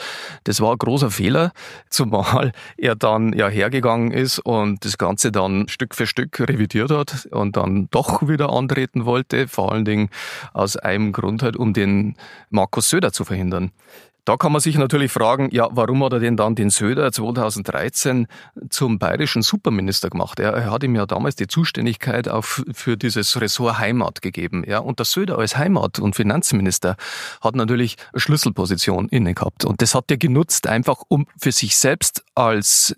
Das 0.45 0.61
war 0.61 0.73
ein 0.73 0.79
großer 0.79 1.11
Fehler, 1.11 1.53
zumal 1.91 2.53
er 2.77 2.97
dann 2.97 3.33
ja 3.33 3.49
hergegangen 3.49 4.11
ist 4.11 4.39
und 4.39 4.85
das 4.85 4.99
Ganze 4.99 5.33
dann 5.33 5.69
Stück 5.69 5.95
für 5.95 6.07
Stück 6.07 6.41
revidiert 6.41 6.91
hat 6.91 7.27
und 7.31 7.57
dann 7.57 7.89
doch 7.91 8.27
wieder 8.27 8.51
antreten 8.51 9.05
wollte, 9.05 9.49
vor 9.49 9.73
allen 9.73 9.85
Dingen 9.85 10.09
aus 10.53 10.77
einem 10.77 11.13
Grund 11.13 11.43
halt, 11.43 11.57
um 11.57 11.73
den 11.73 12.17
Markus 12.51 12.89
Söder 12.89 13.13
zu 13.13 13.25
verhindern. 13.25 13.73
Da 14.25 14.37
kann 14.37 14.53
man 14.53 14.61
sich 14.61 14.77
natürlich 14.79 15.11
fragen, 15.11 15.49
ja, 15.51 15.69
warum 15.73 16.05
hat 16.05 16.13
er 16.13 16.21
denn 16.21 16.37
dann 16.37 16.55
den 16.55 16.71
Söder 16.71 17.11
2013 17.11 18.29
zum 18.71 19.01
bayerischen 19.01 19.43
Superminister 19.43 20.11
gemacht? 20.11 20.39
Er, 20.39 20.53
er 20.53 20.71
hat 20.71 20.85
ihm 20.85 20.95
ja 20.95 21.07
damals 21.07 21.35
die 21.35 21.49
Zuständigkeit 21.49 22.29
auch 22.29 22.45
für 22.45 22.97
dieses 22.97 23.41
Ressort 23.41 23.79
Heimat 23.79 24.23
gegeben. 24.23 24.63
Ja, 24.65 24.79
und 24.79 25.01
der 25.01 25.07
Söder 25.07 25.39
als 25.39 25.57
Heimat- 25.57 25.99
und 25.99 26.15
Finanzminister 26.15 26.95
hat 27.41 27.57
natürlich 27.57 27.97
Schlüsselposition 28.15 29.09
inne 29.09 29.35
gehabt. 29.35 29.65
Und 29.65 29.83
das 29.83 29.95
hat 29.97 30.09
er 30.09 30.19
genutzt, 30.19 30.69
einfach 30.69 31.03
um 31.09 31.27
für 31.37 31.51
sich 31.51 31.77
selbst 31.77 32.25
als 32.35 32.97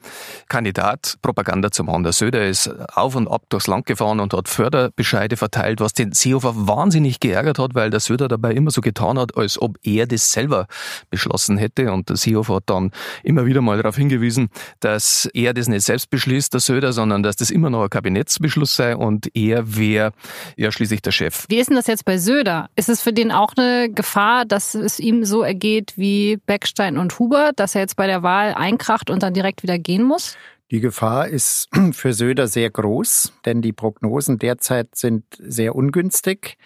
Kandidat 0.49 1.17
Propaganda 1.23 1.71
zu 1.71 1.85
machen. 1.85 2.05
Der 2.05 2.13
Söder 2.13 2.47
ist 2.47 2.69
auf 2.95 3.17
und 3.17 3.29
ab 3.29 3.43
durchs 3.49 3.67
Land 3.67 3.87
gefahren 3.87 4.21
und 4.21 4.33
hat 4.33 4.49
Förderbescheide 4.49 5.37
verteilt, 5.37 5.81
was 5.81 5.93
den 5.93 6.13
Seehofer 6.13 6.53
wahnsinnig 6.55 7.21
geärgert 7.21 7.59
hat, 7.59 7.75
weil 7.75 7.91
der 7.91 8.01
Söder 8.01 8.29
dabei 8.29 8.53
immer 8.53 8.71
so 8.71 8.81
getan 8.81 9.19
hat, 9.19 9.37
als 9.37 9.61
ob 9.61 9.77
er 9.83 10.07
das 10.07 10.31
selber 10.31 10.67
beschlossen 11.11 11.59
hätte. 11.59 11.93
Und 11.93 12.09
der 12.09 12.17
Seehofer 12.17 12.57
hat 12.57 12.65
dann 12.67 12.93
immer 13.23 13.47
wieder 13.47 13.61
mal 13.61 13.77
darauf 13.77 13.97
hingewiesen, 13.97 14.51
dass 14.81 15.29
er 15.35 15.55
das 15.55 15.69
nicht 15.69 15.85
selbst 15.85 16.11
beschließt, 16.11 16.53
der 16.53 16.61
Söder, 16.61 16.93
sondern 16.93 17.23
dass 17.23 17.37
das 17.37 17.51
immer 17.51 17.71
noch 17.71 17.83
ein 17.83 17.91
Kabinettsbeschluss 17.91 18.77
sei 18.77 18.95
und 18.97 19.35
er 19.35 19.77
wäre 19.77 20.13
ja 20.57 20.71
schließlich 20.71 21.03
der 21.03 21.11
Chef. 21.11 21.47
Wie 21.49 21.59
ist 21.59 21.71
denn 21.71 21.77
das 21.77 21.87
jetzt 21.87 22.05
bei 22.05 22.19
Söder? 22.19 22.69
Ist 22.77 22.89
es 22.89 23.03
für 23.03 23.13
den 23.13 23.33
auch 23.33 23.53
eine 23.57 23.91
Gefahr, 23.91 24.45
dass 24.45 24.75
es 24.75 25.01
ihm 25.01 25.25
so 25.25 25.43
ergeht 25.43 25.95
wie 25.97 26.39
Beckstein 26.47 26.99
und 26.99 27.19
Huber, 27.19 27.51
dass 27.57 27.75
er 27.75 27.81
jetzt 27.81 27.97
bei 27.97 28.07
der 28.07 28.23
Wahl 28.23 28.55
einkracht 28.55 29.11
und 29.11 29.24
dann 29.25 29.35
direkt 29.35 29.63
wieder 29.63 29.79
gehen 29.79 30.05
muss? 30.05 30.37
Die 30.71 30.81
Gefahr 30.81 31.29
ist 31.29 31.69
für 31.93 32.13
Söder 32.13 32.47
sehr 32.47 32.71
groß, 32.71 33.33
denn 33.45 33.63
die 33.63 33.73
Prognosen 33.73 34.39
derzeit 34.39 34.95
sind 34.95 35.25
sehr 35.39 35.75
ungünstig 35.75 36.57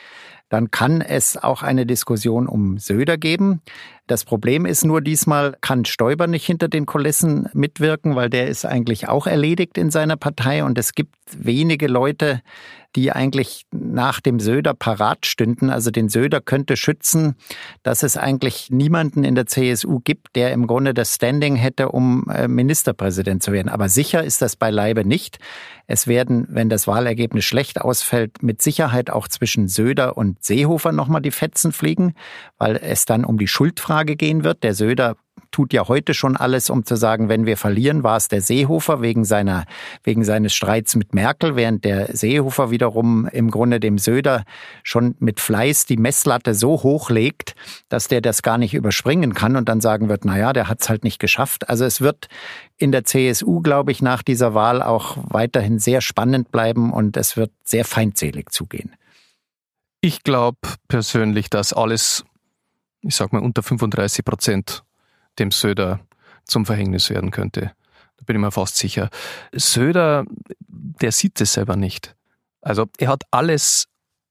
dann 0.49 0.71
kann 0.71 1.01
es 1.01 1.37
auch 1.37 1.63
eine 1.63 1.85
Diskussion 1.85 2.47
um 2.47 2.79
Söder 2.79 3.19
geben. 3.19 3.61
Das 4.07 4.25
Problem 4.25 4.65
ist 4.65 4.85
nur, 4.85 5.03
diesmal 5.03 5.57
kann 5.61 5.85
Stoiber 5.85 6.27
nicht 6.27 6.47
hinter 6.47 6.69
den 6.69 6.87
Kulissen 6.87 7.49
mitwirken, 7.53 8.17
weil 8.17 8.31
der 8.31 8.49
ist 8.49 8.65
eigentlich 8.65 9.09
auch 9.09 9.27
erledigt 9.27 9.77
in 9.77 9.91
seiner 9.91 10.17
Partei 10.17 10.65
und 10.65 10.79
es 10.79 10.95
gibt 10.95 11.15
wenige 11.37 11.87
Leute, 11.87 12.41
die 12.97 13.13
eigentlich 13.13 13.67
nach 13.71 14.21
dem 14.21 14.41
Söder 14.41 14.75
parat 14.75 15.27
stünden. 15.27 15.71
Also 15.71 15.91
den 15.91 16.09
Söder 16.09 16.41
könnte 16.41 16.77
schützen, 16.77 17.37
dass 17.83 18.03
es 18.03 18.17
eigentlich 18.17 18.71
niemanden 18.71 19.25
in 19.25 19.35
der 19.35 19.47
CSU 19.47 20.01
gibt, 20.01 20.37
der 20.37 20.53
im 20.53 20.67
Grunde 20.67 20.95
das 20.95 21.15
Standing 21.15 21.57
hätte, 21.57 21.91
um 21.91 22.29
äh, 22.31 22.49
Ministerpräsident 22.49 23.43
zu 23.43 23.53
werden. 23.53 23.69
Aber 23.69 23.89
sicher 23.89 24.25
ist 24.25 24.43
das 24.43 24.57
beileibe 24.57 25.05
nicht. 25.05 25.39
Es 25.87 26.07
werden, 26.07 26.47
wenn 26.51 26.69
das 26.69 26.87
Wahlergebnis 26.87 27.45
schlecht 27.45 27.81
ausfällt, 27.81 28.43
mit 28.43 28.63
Sicherheit 28.63 29.11
auch 29.11 29.29
zwischen 29.29 29.69
Söder 29.69 30.17
und 30.17 30.45
Seehofer 30.45 30.93
nochmal 30.93 31.23
die 31.23 31.31
Fetzen 31.31 31.73
fliegen, 31.73 32.15
weil 32.59 32.77
es 32.77 33.05
dann 33.05 33.25
um 33.25 33.39
die 33.39 33.49
Schuldfrage 33.49 34.17
gehen 34.17 34.45
wird. 34.45 34.63
Der 34.65 34.75
Söder 34.75 35.17
tut 35.51 35.73
ja 35.73 35.89
heute 35.89 36.15
schon 36.15 36.37
alles, 36.37 36.71
um 36.71 36.85
zu 36.85 36.97
sagen, 36.97 37.29
wenn 37.29 37.47
wir 37.47 37.57
verlieren, 37.57 38.03
war 38.03 38.17
es 38.17 38.29
der 38.29 38.41
Seehofer 38.41 39.03
wegen 39.03 39.25
seiner, 39.25 39.65
wegen 40.05 40.25
seines 40.25 40.55
Streits 40.55 40.97
mit 40.97 41.15
Merkel, 41.15 41.57
während 41.57 41.85
der 41.85 42.17
Seehofer 42.17 42.71
wiederum 42.71 43.27
im 43.33 43.51
Grunde 43.51 43.81
dem 43.81 43.99
Söder 43.99 44.45
schon 44.83 45.15
mit 45.19 45.41
Fleiß 45.41 45.87
die 45.87 45.97
Messlatte 45.97 46.55
so 46.55 46.83
hoch 46.83 47.11
legt, 47.11 47.55
dass 47.89 48.09
der 48.09 48.21
das 48.21 48.43
gar 48.43 48.59
nicht 48.59 48.75
überspringen 48.75 49.35
kann 49.35 49.57
und 49.57 49.69
dann 49.69 49.81
sagen 49.81 50.09
wird, 50.09 50.25
na 50.25 50.39
ja, 50.39 50.53
der 50.53 50.69
hat's 50.69 50.89
halt 50.89 51.05
nicht 51.05 51.19
geschafft. 51.19 51.69
Also 51.69 51.85
es 51.85 52.01
wird 52.01 52.29
in 52.77 52.93
der 52.93 53.05
CSU, 53.05 53.61
glaube 53.61 53.93
ich, 53.93 54.03
nach 54.03 54.23
dieser 54.23 54.55
Wahl 54.55 54.83
auch 54.83 55.17
weiterhin 55.19 55.79
sehr 55.79 56.01
spannend 56.01 56.51
bleiben 56.51 56.93
und 56.93 57.17
es 57.17 57.37
wird 57.37 57.51
sehr 57.65 57.85
feindselig 57.85 58.51
zugehen. 58.51 58.95
Ich 60.01 60.23
glaube 60.23 60.59
persönlich, 60.87 61.51
dass 61.51 61.73
alles, 61.73 62.25
ich 63.03 63.17
sag 63.17 63.33
mal, 63.33 63.43
unter 63.43 63.63
35 63.63 64.25
Prozent 64.25 64.85
dem 65.39 65.51
Söder 65.51 66.01
zum 66.45 66.67
Verhängnis 66.67 67.11
werden 67.11 67.31
könnte. 67.31 67.73
Da 68.17 68.25
bin 68.27 68.37
ich 68.37 68.43
mir 68.43 68.51
fast 68.51 68.77
sicher. 68.77 69.11
Söder, 69.53 70.25
der 70.67 71.13
sieht 71.13 71.41
es 71.41 71.53
selber 71.53 71.77
nicht. 71.77 72.17
Also 72.61 72.87
er 72.99 73.09
hat 73.09 73.23
alles 73.31 73.87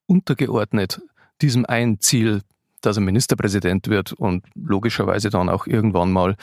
untergeordnet 0.07 1.01
diesem 1.41 1.65
einen 1.65 1.99
Ziel, 1.99 2.41
dass 2.81 2.97
er 2.97 3.01
Ministerpräsident 3.01 3.87
wird 3.87 4.13
und 4.13 4.45
logischerweise 4.55 5.29
dann 5.29 5.49
auch 5.49 5.67
irgendwann 5.67 6.11
mal 6.11 6.35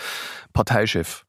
Parteichef. 0.52 1.24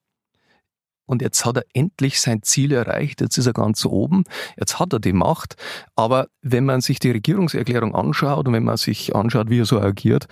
Und 1.05 1.21
jetzt 1.21 1.45
hat 1.45 1.57
er 1.57 1.65
endlich 1.73 2.19
sein 2.19 2.41
Ziel 2.41 2.71
erreicht, 2.71 3.21
jetzt 3.21 3.37
ist 3.37 3.45
er 3.45 3.53
ganz 3.53 3.85
oben, 3.85 4.23
jetzt 4.57 4.79
hat 4.79 4.91
er 4.93 4.99
die 4.99 5.13
Macht. 5.13 5.55
Aber 5.95 6.27
wenn 6.41 6.65
man 6.65 6.81
sich 6.81 6.97
die 6.99 7.11
Regierungserklärung 7.11 7.93
anschaut 7.93 8.47
und 8.47 8.53
wenn 8.53 8.63
man 8.63 8.77
sich 8.77 9.15
anschaut, 9.15 9.49
wie 9.49 9.61
er 9.61 9.65
so 9.65 9.79
agiert, 9.79 10.27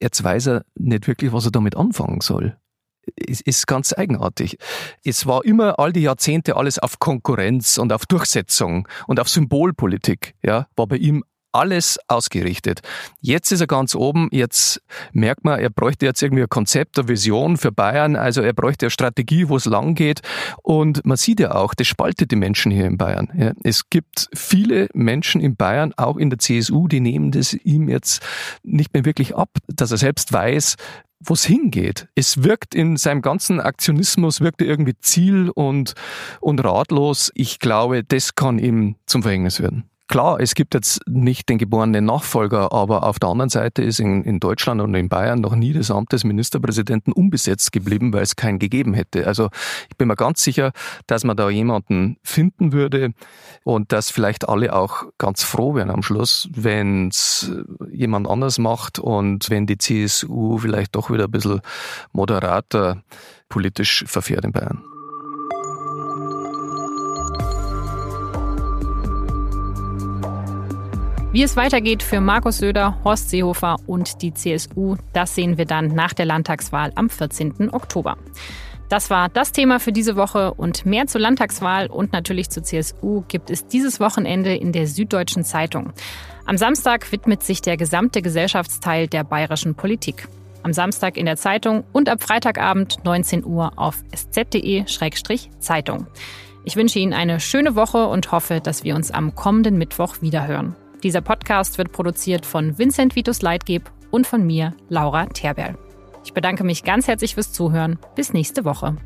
jetzt 0.00 0.22
weiß 0.22 0.48
er 0.48 0.64
nicht 0.74 1.06
wirklich, 1.06 1.32
was 1.32 1.44
er 1.44 1.50
damit 1.50 1.76
anfangen 1.76 2.20
soll. 2.20 2.56
Es 3.16 3.40
ist 3.40 3.66
ganz 3.66 3.92
eigenartig. 3.92 4.58
Es 5.04 5.26
war 5.26 5.44
immer 5.44 5.78
all 5.78 5.92
die 5.92 6.02
Jahrzehnte 6.02 6.56
alles 6.56 6.78
auf 6.78 6.98
Konkurrenz 6.98 7.78
und 7.78 7.92
auf 7.92 8.06
Durchsetzung 8.06 8.86
und 9.06 9.18
auf 9.18 9.28
Symbolpolitik, 9.28 10.34
ja, 10.42 10.68
war 10.76 10.86
bei 10.86 10.96
ihm 10.96 11.24
alles 11.52 11.98
ausgerichtet. 12.08 12.80
Jetzt 13.20 13.52
ist 13.52 13.60
er 13.60 13.66
ganz 13.66 13.94
oben, 13.94 14.28
jetzt 14.30 14.82
merkt 15.12 15.44
man, 15.44 15.58
er 15.58 15.70
bräuchte 15.70 16.06
jetzt 16.06 16.22
irgendwie 16.22 16.42
ein 16.42 16.48
Konzept, 16.48 16.98
eine 16.98 17.08
Vision 17.08 17.56
für 17.56 17.72
Bayern, 17.72 18.16
also 18.16 18.42
er 18.42 18.52
bräuchte 18.52 18.86
eine 18.86 18.90
Strategie, 18.90 19.48
wo 19.48 19.56
es 19.56 19.64
lang 19.66 19.94
geht. 19.94 20.20
Und 20.62 21.04
man 21.04 21.16
sieht 21.16 21.40
ja 21.40 21.54
auch, 21.54 21.74
das 21.74 21.86
spaltet 21.86 22.30
die 22.30 22.36
Menschen 22.36 22.70
hier 22.72 22.86
in 22.86 22.98
Bayern. 22.98 23.30
Ja, 23.36 23.52
es 23.64 23.90
gibt 23.90 24.28
viele 24.34 24.88
Menschen 24.94 25.40
in 25.40 25.56
Bayern, 25.56 25.92
auch 25.96 26.16
in 26.16 26.30
der 26.30 26.38
CSU, 26.38 26.88
die 26.88 27.00
nehmen 27.00 27.30
das 27.32 27.52
ihm 27.54 27.88
jetzt 27.88 28.22
nicht 28.62 28.92
mehr 28.94 29.04
wirklich 29.04 29.36
ab, 29.36 29.50
dass 29.68 29.90
er 29.90 29.98
selbst 29.98 30.32
weiß, 30.32 30.76
wo 31.20 31.34
es 31.34 31.44
hingeht. 31.44 32.08
Es 32.14 32.42
wirkt 32.42 32.74
in 32.74 32.96
seinem 32.96 33.22
ganzen 33.22 33.60
Aktionismus, 33.60 34.40
wirkt 34.40 34.62
er 34.62 34.68
irgendwie 34.68 34.98
ziel- 35.00 35.50
und, 35.50 35.94
und 36.40 36.64
ratlos. 36.64 37.30
Ich 37.34 37.58
glaube, 37.58 38.02
das 38.02 38.34
kann 38.34 38.58
ihm 38.58 38.96
zum 39.06 39.22
Verhängnis 39.22 39.60
werden. 39.60 39.90
Klar, 40.10 40.40
es 40.40 40.56
gibt 40.56 40.74
jetzt 40.74 41.08
nicht 41.08 41.48
den 41.48 41.56
geborenen 41.56 42.04
Nachfolger, 42.04 42.72
aber 42.72 43.04
auf 43.04 43.20
der 43.20 43.28
anderen 43.28 43.48
Seite 43.48 43.84
ist 43.84 44.00
in, 44.00 44.24
in, 44.24 44.40
Deutschland 44.40 44.80
und 44.80 44.92
in 44.96 45.08
Bayern 45.08 45.40
noch 45.40 45.54
nie 45.54 45.72
das 45.72 45.92
Amt 45.92 46.10
des 46.10 46.24
Ministerpräsidenten 46.24 47.12
unbesetzt 47.12 47.70
geblieben, 47.70 48.12
weil 48.12 48.22
es 48.22 48.34
keinen 48.34 48.58
gegeben 48.58 48.92
hätte. 48.92 49.28
Also 49.28 49.50
ich 49.88 49.96
bin 49.96 50.08
mir 50.08 50.16
ganz 50.16 50.42
sicher, 50.42 50.72
dass 51.06 51.22
man 51.22 51.36
da 51.36 51.48
jemanden 51.48 52.16
finden 52.24 52.72
würde 52.72 53.12
und 53.62 53.92
dass 53.92 54.10
vielleicht 54.10 54.48
alle 54.48 54.74
auch 54.74 55.04
ganz 55.16 55.44
froh 55.44 55.76
wären 55.76 55.90
am 55.90 56.02
Schluss, 56.02 56.48
wenn 56.56 57.06
es 57.06 57.52
jemand 57.92 58.28
anders 58.28 58.58
macht 58.58 58.98
und 58.98 59.48
wenn 59.48 59.68
die 59.68 59.78
CSU 59.78 60.58
vielleicht 60.58 60.96
doch 60.96 61.12
wieder 61.12 61.26
ein 61.26 61.30
bisschen 61.30 61.60
moderater 62.10 63.00
politisch 63.48 64.04
verfährt 64.08 64.44
in 64.44 64.50
Bayern. 64.50 64.82
Wie 71.32 71.44
es 71.44 71.54
weitergeht 71.54 72.02
für 72.02 72.20
Markus 72.20 72.58
Söder, 72.58 72.98
Horst 73.04 73.30
Seehofer 73.30 73.76
und 73.86 74.20
die 74.20 74.34
CSU, 74.34 74.96
das 75.12 75.36
sehen 75.36 75.58
wir 75.58 75.64
dann 75.64 75.94
nach 75.94 76.12
der 76.12 76.26
Landtagswahl 76.26 76.90
am 76.96 77.08
14. 77.08 77.72
Oktober. 77.72 78.16
Das 78.88 79.10
war 79.10 79.28
das 79.28 79.52
Thema 79.52 79.78
für 79.78 79.92
diese 79.92 80.16
Woche 80.16 80.52
und 80.54 80.86
mehr 80.86 81.06
zur 81.06 81.20
Landtagswahl 81.20 81.86
und 81.86 82.12
natürlich 82.12 82.50
zur 82.50 82.64
CSU 82.64 83.22
gibt 83.28 83.48
es 83.50 83.68
dieses 83.68 84.00
Wochenende 84.00 84.56
in 84.56 84.72
der 84.72 84.88
Süddeutschen 84.88 85.44
Zeitung. 85.44 85.92
Am 86.46 86.56
Samstag 86.56 87.12
widmet 87.12 87.44
sich 87.44 87.62
der 87.62 87.76
gesamte 87.76 88.22
Gesellschaftsteil 88.22 89.06
der 89.06 89.22
bayerischen 89.22 89.76
Politik. 89.76 90.26
Am 90.64 90.72
Samstag 90.72 91.16
in 91.16 91.26
der 91.26 91.36
Zeitung 91.36 91.84
und 91.92 92.08
ab 92.08 92.24
Freitagabend 92.24 93.04
19 93.04 93.44
Uhr 93.44 93.70
auf 93.76 94.02
sz.de-zeitung. 94.12 96.08
Ich 96.64 96.74
wünsche 96.74 96.98
Ihnen 96.98 97.12
eine 97.12 97.38
schöne 97.38 97.76
Woche 97.76 98.08
und 98.08 98.32
hoffe, 98.32 98.60
dass 98.60 98.82
wir 98.82 98.96
uns 98.96 99.12
am 99.12 99.36
kommenden 99.36 99.78
Mittwoch 99.78 100.16
wiederhören. 100.22 100.74
Dieser 101.02 101.22
Podcast 101.22 101.78
wird 101.78 101.92
produziert 101.92 102.44
von 102.44 102.78
Vincent 102.78 103.16
Vitus 103.16 103.40
Leitgeb 103.40 103.90
und 104.10 104.26
von 104.26 104.46
mir, 104.46 104.74
Laura 104.88 105.26
Terberl. 105.26 105.78
Ich 106.24 106.34
bedanke 106.34 106.64
mich 106.64 106.84
ganz 106.84 107.08
herzlich 107.08 107.34
fürs 107.34 107.52
Zuhören. 107.52 107.98
Bis 108.14 108.32
nächste 108.32 108.64
Woche. 108.64 108.96